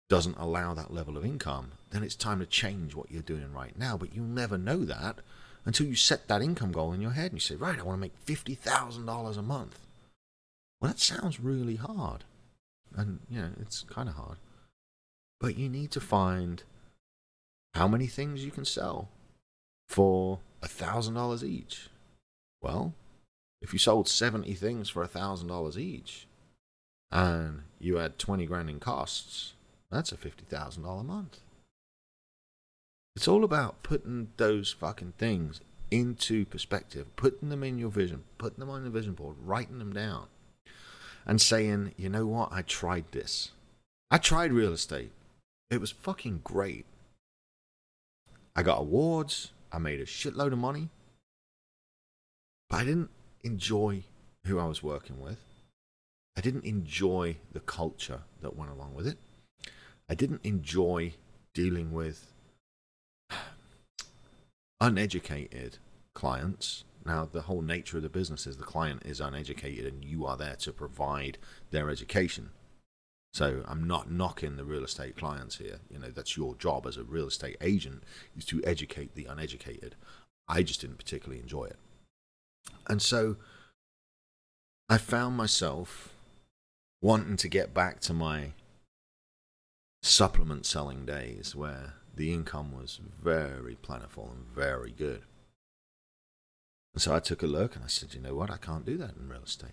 doesn't 0.07 0.37
allow 0.37 0.75
that 0.75 0.93
level 0.93 1.17
of 1.17 1.25
income, 1.25 1.71
then 1.89 2.03
it's 2.03 2.15
time 2.15 2.39
to 2.39 2.45
change 2.45 2.93
what 2.93 3.09
you're 3.09 3.23
doing 3.23 3.51
right 3.51 3.77
now, 3.77 3.97
but 3.97 4.13
you'll 4.15 4.25
never 4.25 4.57
know 4.57 4.85
that 4.85 5.17
until 5.65 5.87
you 5.87 5.95
set 5.95 6.27
that 6.27 6.43
income 6.43 6.71
goal 6.71 6.93
in 6.93 7.01
your 7.01 7.11
head 7.11 7.31
and 7.31 7.33
you 7.33 7.39
say, 7.39 7.55
"Right, 7.55 7.79
I 7.79 7.81
want 7.81 7.97
to 7.97 8.01
make 8.01 8.23
$50,000 8.23 9.35
a 9.35 9.41
month." 9.41 9.79
Well, 10.79 10.91
that 10.91 10.99
sounds 10.99 11.39
really 11.39 11.77
hard. 11.77 12.23
And, 12.95 13.19
you 13.29 13.41
know, 13.41 13.51
it's 13.59 13.81
kind 13.81 14.07
of 14.07 14.15
hard. 14.15 14.37
But 15.39 15.57
you 15.57 15.69
need 15.69 15.91
to 15.91 15.99
find 15.99 16.63
how 17.73 17.87
many 17.87 18.07
things 18.07 18.45
you 18.45 18.51
can 18.51 18.65
sell 18.65 19.09
for 19.89 20.39
a 20.63 20.67
$1,000 20.67 21.43
each. 21.43 21.89
Well, 22.61 22.93
if 23.61 23.73
you 23.73 23.79
sold 23.79 24.07
70 24.07 24.53
things 24.53 24.89
for 24.89 25.03
a 25.03 25.07
$1,000 25.07 25.77
each 25.77 26.27
and 27.11 27.63
you 27.79 27.97
had 27.97 28.17
20 28.17 28.45
grand 28.45 28.69
in 28.69 28.79
costs, 28.79 29.53
that's 29.91 30.11
a 30.11 30.17
$50,000 30.17 30.99
a 30.99 31.03
month. 31.03 31.39
It's 33.15 33.27
all 33.27 33.43
about 33.43 33.83
putting 33.83 34.29
those 34.37 34.71
fucking 34.71 35.13
things 35.17 35.61
into 35.91 36.45
perspective, 36.45 37.15
putting 37.15 37.49
them 37.49 37.63
in 37.63 37.77
your 37.77 37.89
vision, 37.89 38.23
putting 38.37 38.59
them 38.59 38.69
on 38.69 38.83
the 38.83 38.89
vision 38.89 39.13
board, 39.13 39.35
writing 39.43 39.79
them 39.79 39.93
down, 39.93 40.27
and 41.25 41.41
saying, 41.41 41.93
you 41.97 42.09
know 42.09 42.25
what, 42.25 42.49
I 42.51 42.61
tried 42.61 43.05
this. 43.11 43.51
I 44.11 44.17
tried 44.17 44.53
real 44.53 44.73
estate. 44.73 45.11
It 45.69 45.81
was 45.81 45.91
fucking 45.91 46.41
great. 46.43 46.85
I 48.55 48.63
got 48.63 48.79
awards. 48.79 49.51
I 49.71 49.79
made 49.79 49.99
a 49.99 50.05
shitload 50.05 50.53
of 50.53 50.59
money. 50.59 50.89
But 52.69 52.77
I 52.77 52.85
didn't 52.85 53.09
enjoy 53.43 54.03
who 54.45 54.59
I 54.59 54.65
was 54.65 54.83
working 54.83 55.19
with. 55.19 55.39
I 56.37 56.41
didn't 56.41 56.65
enjoy 56.65 57.37
the 57.51 57.59
culture 57.59 58.21
that 58.41 58.55
went 58.55 58.71
along 58.71 58.93
with 58.93 59.07
it. 59.07 59.17
I 60.09 60.15
didn't 60.15 60.41
enjoy 60.43 61.13
dealing 61.53 61.91
with 61.91 62.27
uneducated 64.81 65.77
clients. 66.13 66.83
Now, 67.05 67.29
the 67.31 67.43
whole 67.43 67.61
nature 67.61 67.97
of 67.97 68.03
the 68.03 68.09
business 68.09 68.47
is 68.47 68.57
the 68.57 68.63
client 68.63 69.03
is 69.05 69.21
uneducated 69.21 69.85
and 69.85 70.03
you 70.03 70.25
are 70.25 70.37
there 70.37 70.55
to 70.57 70.73
provide 70.73 71.37
their 71.69 71.89
education. 71.89 72.49
So 73.31 73.63
I'm 73.67 73.85
not 73.85 74.09
knocking 74.09 74.55
the 74.55 74.63
real 74.63 74.83
estate 74.83 75.15
clients 75.15 75.57
here. 75.57 75.79
You 75.89 75.99
know, 75.99 76.09
that's 76.09 76.35
your 76.35 76.55
job 76.55 76.87
as 76.87 76.97
a 76.97 77.03
real 77.03 77.27
estate 77.27 77.57
agent 77.61 78.03
is 78.35 78.45
to 78.45 78.63
educate 78.63 79.13
the 79.13 79.25
uneducated. 79.25 79.95
I 80.47 80.63
just 80.63 80.81
didn't 80.81 80.97
particularly 80.97 81.41
enjoy 81.41 81.65
it. 81.65 81.77
And 82.87 83.01
so 83.01 83.35
I 84.89 84.97
found 84.97 85.37
myself 85.37 86.13
wanting 87.01 87.37
to 87.37 87.47
get 87.47 87.73
back 87.73 87.99
to 88.01 88.13
my 88.13 88.53
supplement 90.01 90.65
selling 90.65 91.05
days 91.05 91.55
where 91.55 91.95
the 92.15 92.33
income 92.33 92.71
was 92.71 92.99
very 93.21 93.75
plentiful 93.75 94.31
and 94.33 94.45
very 94.55 94.91
good. 94.91 95.23
And 96.95 97.01
so 97.01 97.13
I 97.13 97.19
took 97.19 97.43
a 97.43 97.47
look 97.47 97.75
and 97.75 97.83
I 97.83 97.87
said, 97.87 98.13
you 98.13 98.21
know 98.21 98.35
what? 98.35 98.49
I 98.49 98.55
can't 98.55 98.85
do 98.85 98.97
that 98.97 99.17
in 99.19 99.27
real 99.27 99.43
estate. 99.43 99.71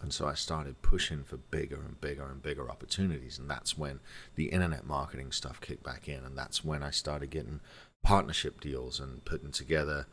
And 0.00 0.14
so 0.14 0.26
I 0.26 0.32
started 0.32 0.80
pushing 0.80 1.24
for 1.24 1.36
bigger 1.36 1.76
and 1.76 2.00
bigger 2.00 2.26
and 2.26 2.42
bigger 2.42 2.70
opportunities. 2.70 3.38
And 3.38 3.50
that's 3.50 3.76
when 3.76 4.00
the 4.34 4.46
internet 4.46 4.86
marketing 4.86 5.30
stuff 5.30 5.60
kicked 5.60 5.84
back 5.84 6.08
in. 6.08 6.24
And 6.24 6.36
that's 6.36 6.64
when 6.64 6.82
I 6.82 6.90
started 6.90 7.28
getting 7.28 7.60
partnership 8.02 8.62
deals 8.62 8.98
and 8.98 9.22
putting 9.26 9.52
together 9.52 10.06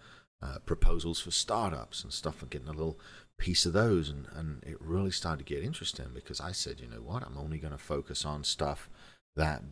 uh, 0.44 0.60
proposals 0.66 1.22
for 1.22 1.32
startups 1.32 2.04
and 2.04 2.12
stuff 2.12 2.42
and 2.42 2.52
getting 2.52 2.68
a 2.68 2.74
little 2.74 3.00
piece 3.38 3.66
of 3.66 3.72
those. 3.72 4.10
And, 4.10 4.28
and 4.36 4.62
it 4.64 4.78
really 4.82 5.12
started 5.12 5.48
to 5.48 5.54
get 5.54 5.64
interesting 5.64 6.08
because 6.14 6.42
I 6.42 6.52
said, 6.52 6.82
you 6.82 6.88
know 6.88 7.02
what? 7.02 7.24
I'm 7.24 7.38
only 7.38 7.60
going 7.60 7.72
to 7.72 7.80
focus 7.80 8.26
on 8.26 8.44
stuff 8.44 8.90
that 9.38 9.64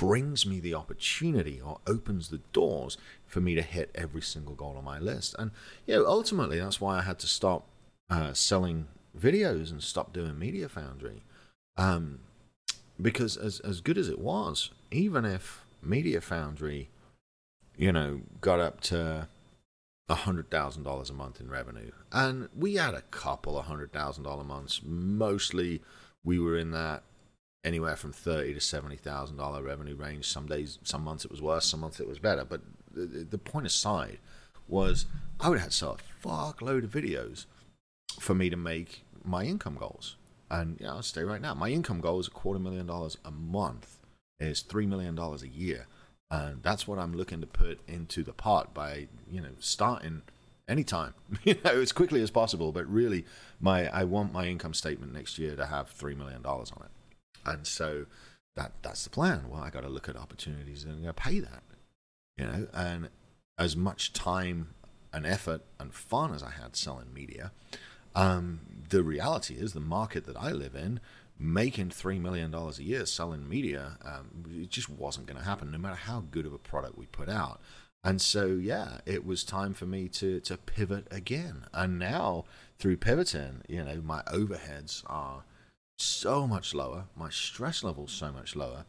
brings 0.00 0.46
me 0.46 0.60
the 0.60 0.72
opportunity 0.72 1.60
or 1.60 1.78
opens 1.86 2.30
the 2.30 2.40
doors 2.54 2.96
for 3.26 3.42
me 3.42 3.54
to 3.54 3.60
hit 3.60 3.90
every 3.94 4.22
single 4.22 4.54
goal 4.54 4.74
on 4.78 4.82
my 4.82 4.98
list. 4.98 5.36
And, 5.38 5.50
you 5.86 5.94
know, 5.94 6.06
ultimately, 6.06 6.58
that's 6.58 6.80
why 6.80 6.96
I 6.96 7.02
had 7.02 7.18
to 7.18 7.26
stop 7.26 7.66
uh, 8.08 8.32
selling 8.32 8.86
videos 9.18 9.70
and 9.70 9.82
stop 9.82 10.14
doing 10.14 10.38
Media 10.38 10.70
Foundry. 10.70 11.22
Um, 11.76 12.20
because 13.00 13.36
as, 13.36 13.60
as 13.60 13.82
good 13.82 13.98
as 13.98 14.08
it 14.08 14.18
was, 14.18 14.70
even 14.90 15.26
if 15.26 15.66
Media 15.82 16.22
Foundry, 16.22 16.88
you 17.76 17.92
know, 17.92 18.22
got 18.40 18.58
up 18.58 18.80
to 18.80 19.28
$100,000 20.08 21.10
a 21.10 21.12
month 21.12 21.40
in 21.42 21.50
revenue, 21.50 21.90
and 22.10 22.48
we 22.56 22.76
had 22.76 22.94
a 22.94 23.02
couple 23.02 23.58
of 23.58 23.66
$100,000 23.66 24.46
months, 24.46 24.80
mostly 24.82 25.82
we 26.24 26.38
were 26.38 26.56
in 26.56 26.70
that 26.70 27.02
anywhere 27.64 27.96
from 27.96 28.12
thirty 28.12 28.54
to 28.54 28.60
seventy 28.60 28.96
thousand 28.96 29.36
dollar 29.36 29.62
revenue 29.62 29.96
range. 29.96 30.26
Some 30.26 30.46
days, 30.46 30.78
some 30.82 31.02
months 31.02 31.24
it 31.24 31.30
was 31.30 31.42
worse, 31.42 31.66
some 31.66 31.80
months 31.80 32.00
it 32.00 32.08
was 32.08 32.18
better. 32.18 32.44
But 32.44 32.62
the, 32.92 33.26
the 33.28 33.38
point 33.38 33.66
aside 33.66 34.18
was 34.68 35.06
I 35.38 35.48
would 35.48 35.58
have 35.58 35.70
to 35.70 35.74
sell 35.74 35.98
a 35.98 36.26
fuckload 36.26 36.84
of 36.84 36.90
videos 36.90 37.46
for 38.18 38.34
me 38.34 38.50
to 38.50 38.56
make 38.56 39.04
my 39.24 39.44
income 39.44 39.76
goals. 39.78 40.16
And 40.50 40.78
yeah, 40.80 40.90
I'll 40.90 41.02
stay 41.02 41.22
right 41.22 41.40
now. 41.40 41.54
My 41.54 41.68
income 41.68 42.00
goal 42.00 42.18
is 42.18 42.26
a 42.26 42.30
quarter 42.30 42.58
million 42.58 42.86
dollars 42.86 43.16
a 43.24 43.30
month. 43.30 43.98
Is 44.38 44.60
three 44.60 44.86
million 44.86 45.14
dollars 45.14 45.42
a 45.42 45.48
year, 45.48 45.86
and 46.30 46.62
that's 46.62 46.88
what 46.88 46.98
I'm 46.98 47.14
looking 47.14 47.42
to 47.42 47.46
put 47.46 47.78
into 47.86 48.22
the 48.22 48.32
pot 48.32 48.72
by 48.72 49.08
you 49.30 49.42
know 49.42 49.50
starting 49.58 50.22
anytime, 50.66 51.12
you 51.44 51.56
know, 51.62 51.72
as 51.72 51.92
quickly 51.92 52.22
as 52.22 52.30
possible. 52.30 52.72
But 52.72 52.86
really, 52.86 53.26
my 53.60 53.88
I 53.88 54.04
want 54.04 54.32
my 54.32 54.46
income 54.46 54.72
statement 54.72 55.12
next 55.12 55.38
year 55.38 55.56
to 55.56 55.66
have 55.66 55.90
three 55.90 56.14
million 56.14 56.40
dollars 56.40 56.72
on 56.74 56.84
it. 56.84 56.90
And 57.50 57.66
so 57.66 58.06
that 58.56 58.72
that's 58.82 59.04
the 59.04 59.10
plan. 59.10 59.44
Well, 59.48 59.62
I 59.62 59.70
got 59.70 59.82
to 59.82 59.88
look 59.88 60.08
at 60.08 60.16
opportunities 60.16 60.84
and 60.84 61.06
I'm 61.06 61.14
pay 61.14 61.40
that, 61.40 61.62
you 62.36 62.44
know. 62.46 62.66
And 62.72 63.08
as 63.58 63.76
much 63.76 64.12
time 64.12 64.74
and 65.12 65.26
effort 65.26 65.62
and 65.78 65.92
fun 65.92 66.32
as 66.32 66.42
I 66.42 66.50
had 66.50 66.76
selling 66.76 67.12
media, 67.12 67.52
um, 68.14 68.60
the 68.88 69.02
reality 69.02 69.54
is 69.54 69.72
the 69.72 69.80
market 69.80 70.26
that 70.26 70.36
I 70.36 70.50
live 70.50 70.74
in, 70.74 71.00
making 71.38 71.90
three 71.90 72.18
million 72.18 72.50
dollars 72.50 72.78
a 72.78 72.84
year 72.84 73.06
selling 73.06 73.48
media, 73.48 73.98
um, 74.04 74.44
it 74.50 74.70
just 74.70 74.88
wasn't 74.88 75.26
going 75.26 75.38
to 75.38 75.44
happen, 75.44 75.70
no 75.70 75.78
matter 75.78 75.96
how 75.96 76.24
good 76.30 76.46
of 76.46 76.52
a 76.52 76.58
product 76.58 76.98
we 76.98 77.06
put 77.06 77.28
out. 77.28 77.60
And 78.02 78.20
so, 78.20 78.46
yeah, 78.46 78.98
it 79.04 79.26
was 79.26 79.44
time 79.44 79.74
for 79.74 79.86
me 79.86 80.08
to 80.08 80.40
to 80.40 80.56
pivot 80.56 81.06
again. 81.10 81.64
And 81.72 81.98
now, 81.98 82.44
through 82.78 82.96
pivoting, 82.96 83.62
you 83.68 83.84
know, 83.84 84.00
my 84.02 84.22
overheads 84.22 85.02
are 85.06 85.44
so 86.00 86.46
much 86.46 86.74
lower. 86.74 87.04
My 87.16 87.30
stress 87.30 87.82
level 87.82 88.06
so 88.08 88.32
much 88.32 88.56
lower. 88.56 88.84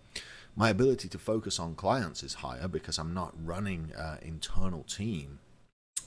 My 0.55 0.69
ability 0.69 1.07
to 1.09 1.17
focus 1.17 1.59
on 1.59 1.75
clients 1.75 2.23
is 2.23 2.35
higher 2.35 2.67
because 2.67 2.97
I'm 2.97 3.13
not 3.13 3.33
running 3.43 3.91
an 3.97 4.19
internal 4.21 4.83
team. 4.83 5.39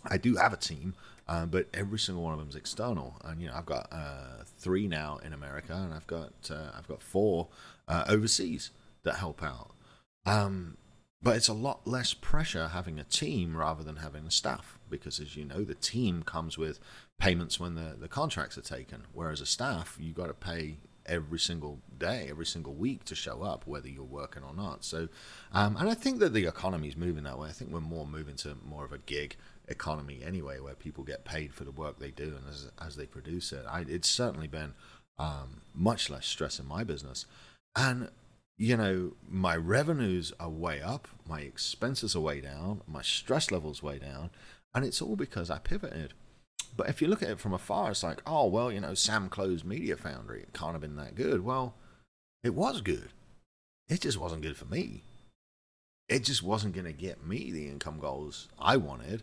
I 0.04 0.18
do 0.18 0.36
have 0.36 0.52
a 0.52 0.58
team, 0.58 0.94
uh, 1.26 1.46
but 1.46 1.68
every 1.72 1.98
single 1.98 2.24
one 2.24 2.34
of 2.34 2.38
them 2.38 2.48
is 2.48 2.56
external. 2.56 3.16
And 3.24 3.40
you 3.40 3.48
know, 3.48 3.54
I've 3.54 3.66
got 3.66 3.88
uh, 3.90 4.44
three 4.58 4.86
now 4.86 5.18
in 5.24 5.32
America, 5.32 5.74
and 5.74 5.94
I've 5.94 6.06
got 6.06 6.32
uh, 6.50 6.70
I've 6.76 6.88
got 6.88 7.02
four 7.02 7.48
uh, 7.88 8.04
overseas 8.06 8.70
that 9.04 9.16
help 9.16 9.42
out. 9.42 9.70
Um, 10.26 10.76
but 11.22 11.36
it's 11.36 11.48
a 11.48 11.54
lot 11.54 11.86
less 11.86 12.12
pressure 12.12 12.68
having 12.68 13.00
a 13.00 13.04
team 13.04 13.56
rather 13.56 13.82
than 13.82 13.96
having 13.96 14.26
a 14.26 14.30
staff 14.30 14.78
because, 14.90 15.18
as 15.18 15.36
you 15.36 15.46
know, 15.46 15.64
the 15.64 15.74
team 15.74 16.22
comes 16.22 16.58
with 16.58 16.78
payments 17.18 17.58
when 17.58 17.76
the, 17.76 17.96
the 17.98 18.08
contracts 18.08 18.58
are 18.58 18.62
taken, 18.62 19.04
whereas 19.14 19.40
a 19.40 19.46
staff 19.46 19.96
you 19.98 20.12
got 20.12 20.26
to 20.26 20.34
pay 20.34 20.76
every 21.06 21.38
single 21.38 21.80
day, 21.98 22.26
every 22.30 22.46
single 22.46 22.74
week 22.74 23.04
to 23.04 23.14
show 23.14 23.42
up, 23.42 23.66
whether 23.66 23.88
you're 23.88 24.04
working 24.04 24.42
or 24.42 24.54
not. 24.54 24.84
So, 24.84 25.08
um, 25.52 25.76
and 25.76 25.88
I 25.88 25.94
think 25.94 26.18
that 26.20 26.32
the 26.32 26.46
economy 26.46 26.88
is 26.88 26.96
moving 26.96 27.24
that 27.24 27.38
way. 27.38 27.48
I 27.48 27.52
think 27.52 27.70
we're 27.70 27.80
more 27.80 28.06
moving 28.06 28.36
to 28.36 28.56
more 28.64 28.84
of 28.84 28.92
a 28.92 28.98
gig 28.98 29.36
economy 29.68 30.20
anyway, 30.24 30.60
where 30.60 30.74
people 30.74 31.04
get 31.04 31.24
paid 31.24 31.54
for 31.54 31.64
the 31.64 31.70
work 31.70 31.98
they 31.98 32.10
do 32.10 32.34
and 32.36 32.48
as, 32.48 32.70
as 32.84 32.96
they 32.96 33.06
produce 33.06 33.52
it. 33.52 33.64
I, 33.68 33.84
it's 33.88 34.08
certainly 34.08 34.48
been 34.48 34.74
um, 35.18 35.62
much 35.74 36.10
less 36.10 36.26
stress 36.26 36.58
in 36.58 36.66
my 36.66 36.84
business. 36.84 37.26
And, 37.76 38.10
you 38.56 38.76
know, 38.76 39.12
my 39.28 39.56
revenues 39.56 40.32
are 40.38 40.50
way 40.50 40.82
up, 40.82 41.08
my 41.28 41.40
expenses 41.40 42.14
are 42.14 42.20
way 42.20 42.40
down, 42.40 42.82
my 42.86 43.02
stress 43.02 43.50
levels 43.50 43.82
way 43.82 43.98
down. 43.98 44.30
And 44.74 44.84
it's 44.84 45.00
all 45.00 45.16
because 45.16 45.50
I 45.50 45.58
pivoted. 45.58 46.14
But 46.77 46.88
if 46.88 47.00
you 47.00 47.09
look 47.09 47.22
at 47.22 47.31
it 47.31 47.40
from 47.40 47.55
afar, 47.55 47.90
it's 47.90 48.03
like, 48.03 48.22
oh, 48.27 48.46
well, 48.46 48.72
you 48.72 48.81
know, 48.81 48.94
Sam 48.94 49.29
closed 49.29 49.64
Media 49.64 49.96
Foundry. 49.96 50.42
It 50.42 50.53
can't 50.53 50.72
have 50.72 50.81
been 50.81 50.96
that 50.96 51.14
good. 51.14 51.44
Well, 51.44 51.74
it 52.42 52.55
was 52.55 52.81
good. 52.81 53.11
It 53.88 54.00
just 54.00 54.18
wasn't 54.18 54.42
good 54.42 54.57
for 54.57 54.64
me. 54.66 55.03
It 56.09 56.24
just 56.24 56.42
wasn't 56.42 56.74
going 56.74 56.87
to 56.87 56.92
get 56.92 57.27
me 57.27 57.50
the 57.50 57.68
income 57.68 57.98
goals 57.98 58.48
I 58.59 58.77
wanted. 58.77 59.22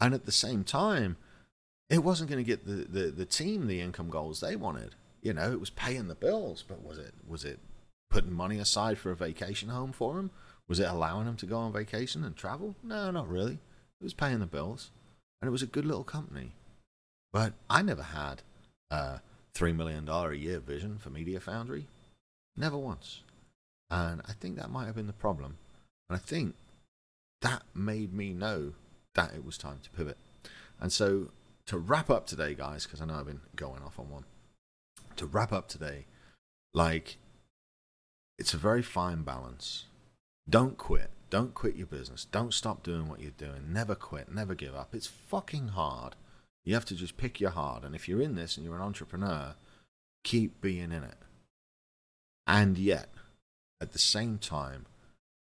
And 0.00 0.14
at 0.14 0.26
the 0.26 0.32
same 0.32 0.64
time, 0.64 1.16
it 1.88 2.02
wasn't 2.02 2.30
going 2.30 2.42
to 2.42 2.48
get 2.48 2.66
the, 2.66 2.86
the, 2.88 3.10
the 3.10 3.26
team 3.26 3.66
the 3.66 3.80
income 3.80 4.08
goals 4.08 4.40
they 4.40 4.56
wanted. 4.56 4.94
You 5.20 5.34
know, 5.34 5.52
it 5.52 5.60
was 5.60 5.70
paying 5.70 6.08
the 6.08 6.14
bills, 6.14 6.64
but 6.66 6.82
was 6.82 6.98
it 6.98 7.14
was 7.28 7.44
it 7.44 7.60
putting 8.10 8.32
money 8.32 8.58
aside 8.58 8.98
for 8.98 9.10
a 9.10 9.16
vacation 9.16 9.68
home 9.68 9.92
for 9.92 10.16
them? 10.16 10.30
Was 10.68 10.80
it 10.80 10.88
allowing 10.88 11.26
them 11.26 11.36
to 11.36 11.46
go 11.46 11.58
on 11.58 11.72
vacation 11.72 12.24
and 12.24 12.36
travel? 12.36 12.76
No, 12.82 13.10
not 13.10 13.28
really. 13.28 13.58
It 14.00 14.04
was 14.04 14.14
paying 14.14 14.40
the 14.40 14.46
bills. 14.46 14.90
And 15.40 15.48
it 15.48 15.52
was 15.52 15.62
a 15.62 15.66
good 15.66 15.84
little 15.84 16.04
company. 16.04 16.52
But 17.32 17.54
I 17.70 17.82
never 17.82 18.02
had 18.02 18.42
a 18.90 19.20
$3 19.54 19.74
million 19.74 20.08
a 20.08 20.32
year 20.32 20.60
vision 20.60 20.98
for 20.98 21.10
Media 21.10 21.40
Foundry. 21.40 21.86
Never 22.56 22.76
once. 22.76 23.22
And 23.90 24.22
I 24.26 24.32
think 24.32 24.56
that 24.56 24.70
might 24.70 24.86
have 24.86 24.94
been 24.94 25.06
the 25.06 25.12
problem. 25.12 25.56
And 26.08 26.16
I 26.16 26.20
think 26.20 26.54
that 27.40 27.62
made 27.74 28.12
me 28.12 28.32
know 28.32 28.72
that 29.14 29.34
it 29.34 29.44
was 29.44 29.58
time 29.58 29.80
to 29.82 29.90
pivot. 29.90 30.18
And 30.80 30.92
so 30.92 31.30
to 31.66 31.78
wrap 31.78 32.10
up 32.10 32.26
today, 32.26 32.54
guys, 32.54 32.84
because 32.84 33.00
I 33.00 33.04
know 33.04 33.14
I've 33.14 33.26
been 33.26 33.40
going 33.56 33.82
off 33.82 33.98
on 33.98 34.10
one. 34.10 34.24
To 35.16 35.26
wrap 35.26 35.52
up 35.52 35.68
today, 35.68 36.06
like, 36.74 37.18
it's 38.38 38.54
a 38.54 38.58
very 38.58 38.82
fine 38.82 39.22
balance. 39.22 39.84
Don't 40.48 40.76
quit. 40.76 41.10
Don't 41.30 41.54
quit 41.54 41.76
your 41.76 41.86
business. 41.86 42.24
Don't 42.24 42.52
stop 42.52 42.82
doing 42.82 43.08
what 43.08 43.20
you're 43.20 43.30
doing. 43.30 43.72
Never 43.72 43.94
quit. 43.94 44.32
Never 44.32 44.54
give 44.54 44.74
up. 44.74 44.94
It's 44.94 45.06
fucking 45.06 45.68
hard. 45.68 46.16
You 46.64 46.74
have 46.74 46.84
to 46.86 46.94
just 46.94 47.16
pick 47.16 47.40
your 47.40 47.50
heart. 47.50 47.84
And 47.84 47.94
if 47.94 48.08
you're 48.08 48.22
in 48.22 48.34
this 48.34 48.56
and 48.56 48.64
you're 48.64 48.76
an 48.76 48.82
entrepreneur, 48.82 49.54
keep 50.24 50.60
being 50.60 50.92
in 50.92 51.02
it. 51.02 51.16
And 52.46 52.78
yet, 52.78 53.08
at 53.80 53.92
the 53.92 53.98
same 53.98 54.38
time, 54.38 54.86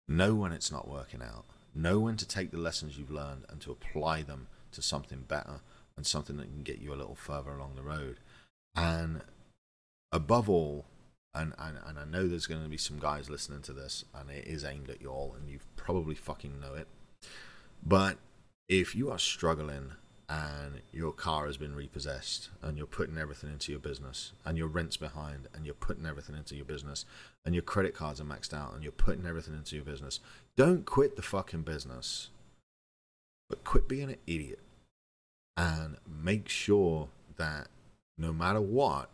know 0.08 0.36
when 0.36 0.52
it's 0.52 0.72
not 0.72 0.88
working 0.88 1.22
out. 1.22 1.46
Know 1.74 2.00
when 2.00 2.18
to 2.18 2.28
take 2.28 2.52
the 2.52 2.58
lessons 2.58 2.98
you've 2.98 3.12
learned 3.12 3.46
and 3.50 3.62
to 3.62 3.72
apply 3.72 4.24
them 4.24 4.48
to 4.72 4.82
something 4.82 5.24
better 5.28 5.62
and 5.96 6.06
something 6.06 6.38
that 6.38 6.48
can 6.48 6.64
get 6.64 6.80
you 6.80 6.94
a 6.94 6.96
little 6.96 7.16
further 7.16 7.52
along 7.52 7.74
the 7.76 7.84
road. 7.84 8.18
And 8.76 9.22
above 10.12 10.50
all, 10.50 10.86
and, 11.34 11.54
and, 11.58 11.78
and 11.86 12.00
I 12.00 12.06
know 12.06 12.28
there's 12.28 12.48
going 12.48 12.64
to 12.64 12.70
be 12.70 12.78
some 12.78 13.00
guys 13.00 13.30
listening 13.30 13.62
to 13.64 13.74
this, 13.74 14.06
and 14.14 14.30
it 14.30 14.48
is 14.48 14.64
aimed 14.66 14.90
at 14.90 15.02
you 15.02 15.10
all, 15.10 15.36
and 15.38 15.50
you 15.50 15.60
probably 15.76 16.16
fucking 16.16 16.60
know 16.60 16.74
it. 16.74 16.88
But 17.86 18.18
if 18.68 18.96
you 18.96 19.12
are 19.12 19.20
struggling 19.20 19.92
and 20.30 20.82
your 20.92 21.14
car 21.14 21.46
has 21.46 21.56
been 21.56 21.76
repossessed 21.76 22.50
and 22.62 22.78
you're 22.78 22.86
putting 22.86 23.18
everything 23.18 23.50
into 23.50 23.72
your 23.72 23.80
business 23.80 24.34
and 24.46 24.58
your 24.58 24.68
rent's 24.68 24.98
behind 24.98 25.48
and 25.54 25.66
you're 25.66 25.74
putting 25.74 26.06
everything 26.06 26.36
into 26.36 26.56
your 26.56 26.66
business 26.66 27.06
and 27.46 27.56
your 27.56 27.62
credit 27.62 27.94
cards 27.94 28.20
are 28.20 28.26
maxed 28.26 28.54
out 28.54 28.74
and 28.74 28.84
you're 28.84 28.92
putting 28.92 29.26
everything 29.26 29.54
into 29.54 29.76
your 29.76 29.86
business, 29.86 30.20
don't 30.58 30.86
quit 30.86 31.16
the 31.16 31.22
fucking 31.22 31.62
business. 31.62 32.30
But 33.50 33.64
quit 33.64 33.88
being 33.88 34.10
an 34.10 34.18
idiot 34.28 34.60
and 35.56 35.96
make 36.06 36.50
sure 36.50 37.08
that 37.38 37.68
no 38.18 38.34
matter 38.34 38.60
what, 38.60 39.10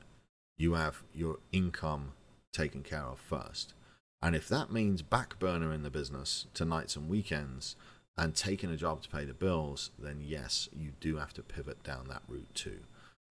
you 0.58 0.74
have 0.74 1.04
your 1.14 1.38
income 1.52 2.14
taken 2.52 2.82
care 2.82 3.04
of 3.04 3.20
first. 3.20 3.74
And 4.22 4.36
if 4.36 4.48
that 4.50 4.72
means 4.72 5.02
back 5.02 5.38
burner 5.38 5.74
in 5.74 5.84
the 5.84 5.90
business 5.90 6.48
to 6.56 6.66
nights 6.66 6.96
and 6.96 7.10
weekends, 7.10 7.76
and 8.18 8.36
taking 8.36 8.72
a 8.72 8.78
job 8.78 9.02
to 9.02 9.10
pay 9.10 9.26
the 9.26 9.34
bills, 9.34 9.92
then 9.98 10.22
yes, 10.22 10.70
you 10.78 10.92
do 11.00 11.18
have 11.18 11.34
to 11.34 11.42
pivot 11.42 11.84
down 11.84 12.08
that 12.10 12.22
route 12.28 12.54
too. 12.54 12.80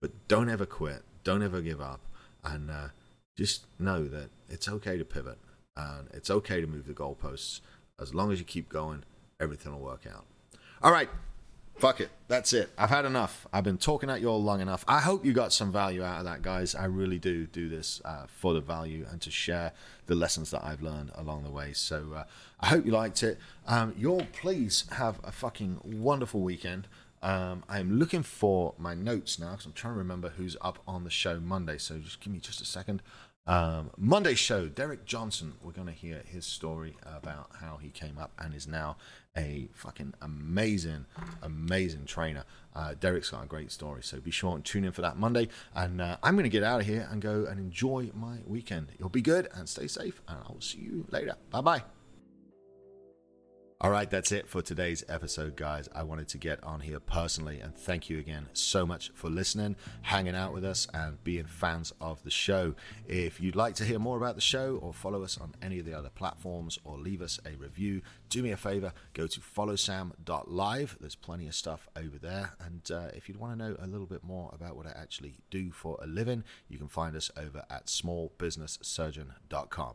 But 0.01 0.29
don't 0.29 0.49
ever 0.49 0.67
quit, 0.67 1.03
don't 1.23 1.43
ever 1.43 1.61
give 1.61 1.81
up, 1.81 2.01
and 2.43 2.71
uh, 2.71 2.89
just 3.37 3.67
know 3.79 4.09
that 4.09 4.31
it's 4.49 4.69
okay 4.69 4.99
to 4.99 5.05
pivot 5.05 5.39
and 5.77 6.09
it's 6.13 6.31
okay 6.31 6.61
to 6.61 6.67
move 6.67 6.87
the 6.87 6.93
goalposts. 6.93 7.61
As 8.01 8.15
long 8.15 8.33
as 8.33 8.39
you 8.39 8.45
keep 8.45 8.69
going, 8.69 9.05
everything 9.41 9.73
will 9.73 9.81
work 9.81 10.07
out. 10.13 10.25
All 10.83 10.93
right, 10.93 11.09
fuck 11.77 12.01
it. 12.01 12.11
That's 12.29 12.53
it. 12.53 12.71
I've 12.79 12.91
had 12.91 13.05
enough. 13.05 13.47
I've 13.53 13.65
been 13.65 13.79
talking 13.79 14.09
at 14.09 14.21
you 14.21 14.29
all 14.29 14.43
long 14.43 14.61
enough. 14.61 14.85
I 14.89 15.01
hope 15.01 15.25
you 15.25 15.33
got 15.33 15.53
some 15.53 15.73
value 15.73 16.03
out 16.03 16.21
of 16.21 16.25
that, 16.25 16.43
guys. 16.43 16.75
I 16.75 16.85
really 16.85 17.19
do 17.19 17.47
do 17.47 17.69
this 17.69 18.01
uh, 18.05 18.27
for 18.27 18.55
the 18.55 18.61
value 18.61 19.07
and 19.11 19.21
to 19.23 19.31
share 19.31 19.73
the 20.07 20.15
lessons 20.15 20.51
that 20.51 20.65
I've 20.65 20.83
learned 20.83 21.11
along 21.15 21.45
the 21.45 21.51
way. 21.51 21.73
So 21.73 22.13
uh, 22.17 22.25
I 22.61 22.69
hope 22.69 22.87
you 22.87 22.93
liked 22.93 23.23
it. 23.23 23.39
Um, 23.67 23.95
you'll 23.97 24.27
please 24.33 24.85
have 24.93 25.21
a 25.25 25.33
fucking 25.33 25.81
wonderful 25.85 26.41
weekend. 26.41 26.89
Um, 27.23 27.63
I'm 27.69 27.99
looking 27.99 28.23
for 28.23 28.75
my 28.79 28.95
notes 28.95 29.39
now 29.39 29.53
because 29.53 29.67
I'm 29.67 29.73
trying 29.73 29.95
to 29.95 29.99
remember 29.99 30.31
who's 30.31 30.57
up 30.61 30.81
on 30.87 31.05
the 31.05 31.11
show 31.11 31.39
Monday. 31.39 31.79
So 31.79 31.99
just 31.99 32.21
give 32.21 32.33
me 32.33 32.41
just 32.41 32.61
a 32.61 32.65
second. 32.65 33.03
Um, 33.45 33.91
Monday 33.97 34.35
show, 34.35 34.69
Derek 34.69 35.05
Johnson. 35.05 35.55
We're 35.63 35.73
going 35.73 35.89
to 35.89 35.93
hear 35.93 36.23
his 36.25 36.47
story 36.47 36.97
about 37.05 37.51
how 37.61 37.79
he 37.79 37.91
came 37.91 38.17
up 38.19 38.31
and 38.39 38.55
is 38.55 38.69
now 38.69 38.97
a 39.37 39.69
fucking 39.75 40.15
amazing, 40.23 41.07
amazing 41.43 42.05
trainer. 42.05 42.45
Uh, 42.75 42.95
Derek's 42.99 43.31
got 43.31 43.45
a 43.45 43.47
great 43.47 43.73
story, 43.73 44.03
so 44.03 44.21
be 44.21 44.31
sure 44.31 44.55
and 44.55 44.65
tune 44.65 44.85
in 44.85 44.93
for 44.93 45.03
that 45.03 45.17
Monday. 45.17 45.49
And 45.75 46.01
uh, 46.01 46.19
I'm 46.23 46.35
going 46.35 46.45
to 46.45 46.51
get 46.51 46.63
out 46.63 46.81
of 46.81 46.87
here 46.87 47.09
and 47.11 47.21
go 47.21 47.47
and 47.47 47.59
enjoy 47.59 48.11
my 48.15 48.39
weekend. 48.47 48.89
You'll 48.99 49.09
be 49.09 49.23
good 49.23 49.49
and 49.55 49.69
stay 49.69 49.89
safe, 49.89 50.23
and 50.29 50.39
I'll 50.39 50.61
see 50.61 50.79
you 50.79 51.07
later. 51.11 51.35
Bye 51.51 51.61
bye. 51.63 51.83
All 53.83 53.91
right, 53.91 54.09
that's 54.09 54.31
it 54.31 54.49
for 54.49 54.63
today's 54.63 55.03
episode, 55.09 55.57
guys. 55.57 55.89
I 55.93 56.05
wanted 56.05 56.29
to 56.29 56.39
get 56.39 56.63
on 56.63 56.83
here 56.83 57.01
personally 57.01 57.59
and 57.59 57.77
thank 57.77 58.09
you 58.09 58.21
again 58.21 58.47
so 58.53 58.87
much 58.87 59.11
for 59.13 59.29
listening, 59.29 59.75
hanging 60.03 60.37
out 60.37 60.53
with 60.53 60.65
us, 60.65 60.87
and 60.95 61.25
being 61.25 61.47
fans 61.47 61.93
of 62.01 62.23
the 62.23 62.31
show. 62.31 62.77
If 63.09 63.41
you'd 63.41 63.57
like 63.57 63.75
to 63.75 63.85
hear 63.85 63.99
more 63.99 64.17
about 64.17 64.37
the 64.37 64.41
show 64.41 64.79
or 64.81 64.95
follow 64.95 65.25
us 65.25 65.37
on 65.37 65.57
any 65.61 65.81
of 65.81 65.85
the 65.85 65.99
other 65.99 66.11
platforms 66.11 66.79
or 66.85 66.97
leave 66.97 67.21
us 67.21 67.41
a 67.45 67.57
review, 67.57 68.03
do 68.29 68.45
me 68.45 68.53
a 68.53 68.57
favor, 68.57 68.93
go 69.15 69.27
to 69.27 69.41
followsam.live. 69.41 70.99
There's 71.01 71.17
plenty 71.17 71.49
of 71.49 71.55
stuff 71.57 71.89
over 71.97 72.19
there. 72.19 72.53
And 72.65 72.89
uh, 72.89 73.09
if 73.15 73.29
you'd 73.29 73.41
want 73.41 73.59
to 73.59 73.67
know 73.67 73.75
a 73.81 73.89
little 73.89 74.07
bit 74.07 74.23
more 74.23 74.53
about 74.55 74.77
what 74.77 74.87
I 74.87 74.91
actually 74.91 75.41
do 75.51 75.73
for 75.73 75.99
a 76.01 76.07
living, 76.07 76.45
you 76.69 76.79
can 76.79 76.87
find 76.87 77.17
us 77.17 77.33
over 77.37 77.65
at 77.69 77.87
smallbusinesssurgeon.com. 77.87 79.95